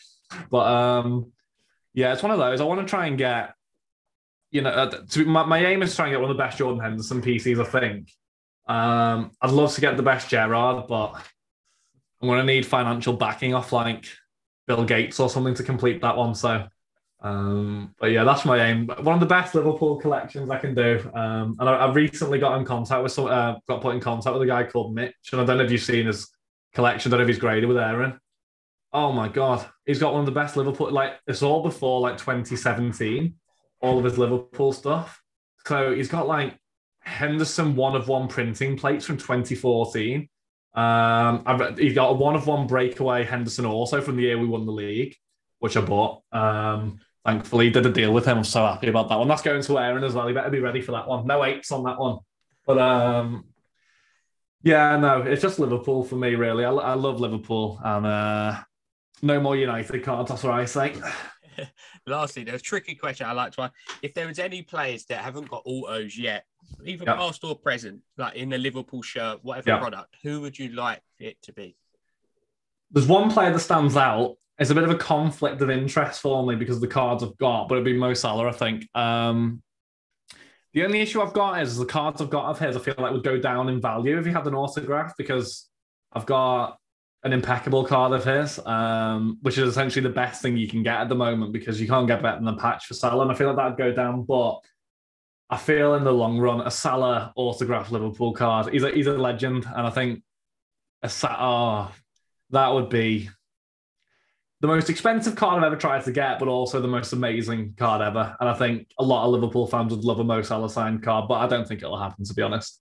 [0.51, 1.33] But um,
[1.93, 2.63] yeah, it's one of those.
[2.63, 3.55] I want to try and get
[4.55, 6.59] you know, uh, to, my, my aim is trying to get one of the best
[6.59, 8.09] Jordan Henderson PCs, I think.
[8.69, 11.15] Um, I'd love to get the best Gerrard, but
[12.23, 14.07] I'm going to need financial backing off like
[14.69, 16.37] Bill Gates or something to complete that one.
[16.37, 16.69] So,
[17.21, 18.87] um, but yeah, that's my aim.
[18.87, 21.01] One of the best Liverpool collections I can do.
[21.13, 24.35] Um, and I, have recently got in contact with some, uh, got put in contact
[24.35, 26.31] with a guy called Mitch, and I don't know if you've seen his
[26.75, 27.11] collection.
[27.11, 28.21] I don't know if he's graded with Aaron.
[28.93, 30.93] Oh my god, he's got one of the best Liverpool.
[30.93, 33.35] Like it's all before like 2017
[33.85, 35.23] all of his Liverpool stuff.
[35.67, 36.59] So he's got like
[37.01, 40.29] Henderson one of one printing plates from 2014.
[40.75, 44.67] Um, he's got a one of one breakaway Henderson also from the year we won
[44.67, 45.15] the league,
[45.61, 46.23] which I bought.
[46.33, 48.39] Um, thankfully, did a deal with him.
[48.39, 49.29] I'm so happy about that one.
[49.29, 50.27] That's going to Aaron as well.
[50.27, 51.27] He better be ready for that one.
[51.27, 52.19] No eights on that one.
[52.67, 53.45] But um,
[54.63, 56.65] yeah, no, it's just Liverpool for me, really.
[56.65, 58.61] I, I love Liverpool and uh,
[59.23, 60.31] no more United cards.
[60.31, 60.95] That's what I say.
[62.07, 63.75] lastly, there's a tricky question I like to ask.
[64.03, 66.47] If there was any players that haven't got autos yet,
[66.85, 67.17] even yep.
[67.17, 69.81] past or present, like in the Liverpool shirt, whatever yep.
[69.81, 71.77] product, who would you like it to be?
[72.91, 74.37] There's one player that stands out.
[74.59, 77.69] It's a bit of a conflict of interest for me because the cards I've got,
[77.69, 78.89] but it'd be Mo Salah, I think.
[78.95, 79.63] Um,
[80.73, 83.13] the only issue I've got is the cards I've got of his, I feel like
[83.13, 85.69] would go down in value if he had an autograph because
[86.13, 86.79] I've got
[87.25, 91.01] an impeccable card of his, um, which is essentially the best thing you can get
[91.01, 93.23] at the moment because you can't get better than a patch for Salah.
[93.23, 94.61] And I feel like that'd go down, but
[95.49, 99.17] I feel in the long run, a Salah autograph Liverpool card, he's a, he's a
[99.17, 99.65] legend.
[99.65, 100.23] And I think
[101.03, 101.91] a oh,
[102.51, 103.31] that would be
[104.61, 108.03] the most expensive card I've ever tried to get, but also the most amazing card
[108.03, 108.37] ever.
[108.39, 111.27] And I think a lot of Liverpool fans would love a Mo Salah signed card,
[111.29, 112.81] but I don't think it'll happen, to be honest.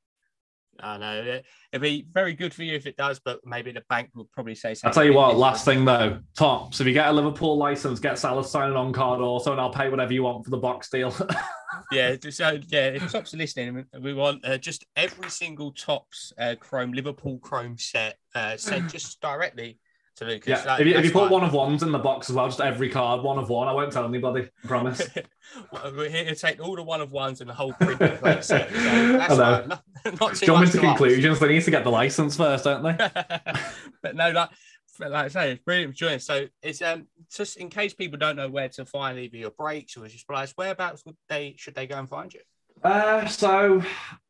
[0.80, 1.40] I know
[1.72, 4.56] it'd be very good for you if it does, but maybe the bank will probably
[4.56, 4.74] say.
[4.74, 4.88] Something.
[4.88, 5.38] I'll tell you what.
[5.38, 6.82] Last thing though, Topps.
[6.82, 9.90] If you get a Liverpool license, get Salah signing on card also, and I'll pay
[9.90, 11.16] whatever you want for the box deal.
[11.92, 12.16] yeah.
[12.30, 16.92] So yeah, if Topps are listening, we want uh, just every single Topps uh, Chrome
[16.92, 19.80] Liverpool Chrome set uh, sent just directly
[20.18, 20.48] to Lucas.
[20.48, 22.48] Yeah, that, if you, if you put one of ones in the box as well,
[22.48, 23.68] just every card, one of one.
[23.68, 25.02] I won't tell anybody, I promise.
[25.96, 28.00] We're here to take all the one of ones and the whole print
[28.44, 28.44] set.
[28.44, 29.84] So that's Not,
[30.20, 31.40] not too Jumping to conclusions.
[31.40, 32.96] They need to get the license first, don't they?
[34.02, 34.50] but no, like,
[35.00, 36.20] like I say, it's brilliant joining.
[36.20, 39.98] So it's um just in case people don't know where to find either your breaks
[39.98, 42.42] or your supplies, whereabouts would they should they go and find you?
[42.84, 43.82] Uh, so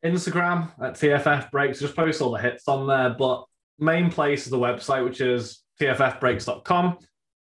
[0.04, 3.10] Instagram at TFF Breaks, just post all the hits on there.
[3.10, 3.44] But
[3.78, 6.98] main place is the website, which is tffbreaks.com.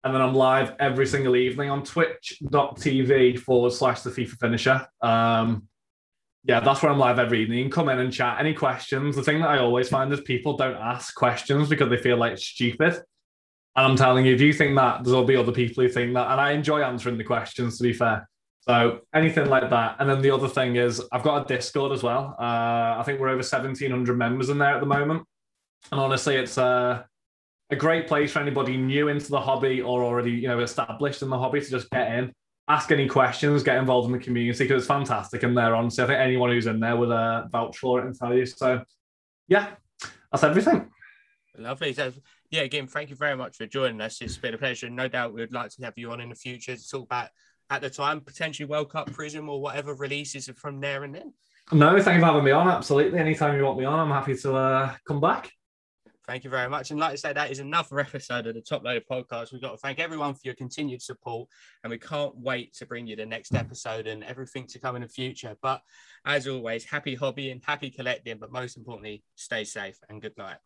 [0.04, 4.88] And then I'm live every single evening on twitch.tv forward slash the FIFA finisher.
[5.02, 5.68] Um,
[6.44, 7.70] yeah, that's where I'm live every evening.
[7.70, 8.40] come in and chat.
[8.40, 9.16] Any questions?
[9.16, 12.40] The thing that I always find is people don't ask questions because they feel like
[12.40, 12.94] stupid.
[13.76, 16.32] And I'm telling you, if you think that, there'll be other people who think that.
[16.32, 18.28] And I enjoy answering the questions, to be fair.
[18.62, 19.98] So anything like that.
[20.00, 22.36] And then the other thing is, I've got a Discord as well.
[22.40, 25.24] Uh, I think we're over 1,700 members in there at the moment.
[25.92, 27.04] And honestly, it's uh,
[27.72, 31.30] a great place for anybody new into the hobby or already you know established in
[31.30, 32.32] the hobby to just get in,
[32.68, 35.76] ask any questions, get involved in the community because it's fantastic in there.
[35.76, 38.46] Honestly, I think anyone who's in there would uh, vouch for it and tell you.
[38.46, 38.84] So,
[39.48, 39.72] yeah,
[40.32, 40.90] that's everything.
[41.58, 41.94] Lovely.
[41.94, 42.14] So,
[42.50, 44.22] yeah, again, thank you very much for joining us.
[44.22, 44.90] It's been a pleasure.
[44.90, 47.30] No doubt we'd like to have you on in the future to talk about
[47.70, 51.34] at the time potentially World Cup Prizm or whatever releases from there and then.
[51.72, 52.68] No, thank you for having me on.
[52.68, 53.18] Absolutely.
[53.18, 55.52] Anytime you want me on, I'm happy to uh, come back.
[56.28, 56.92] Thank you very much.
[56.92, 59.52] And like I said, that is another episode of the Top Loader podcast.
[59.52, 61.50] We've got to thank everyone for your continued support.
[61.84, 65.02] And we can't wait to bring you the next episode and everything to come in
[65.02, 65.58] the future.
[65.62, 65.82] But
[66.26, 68.38] as always, happy hobby and happy collecting.
[68.38, 70.58] But most importantly, stay safe and good night.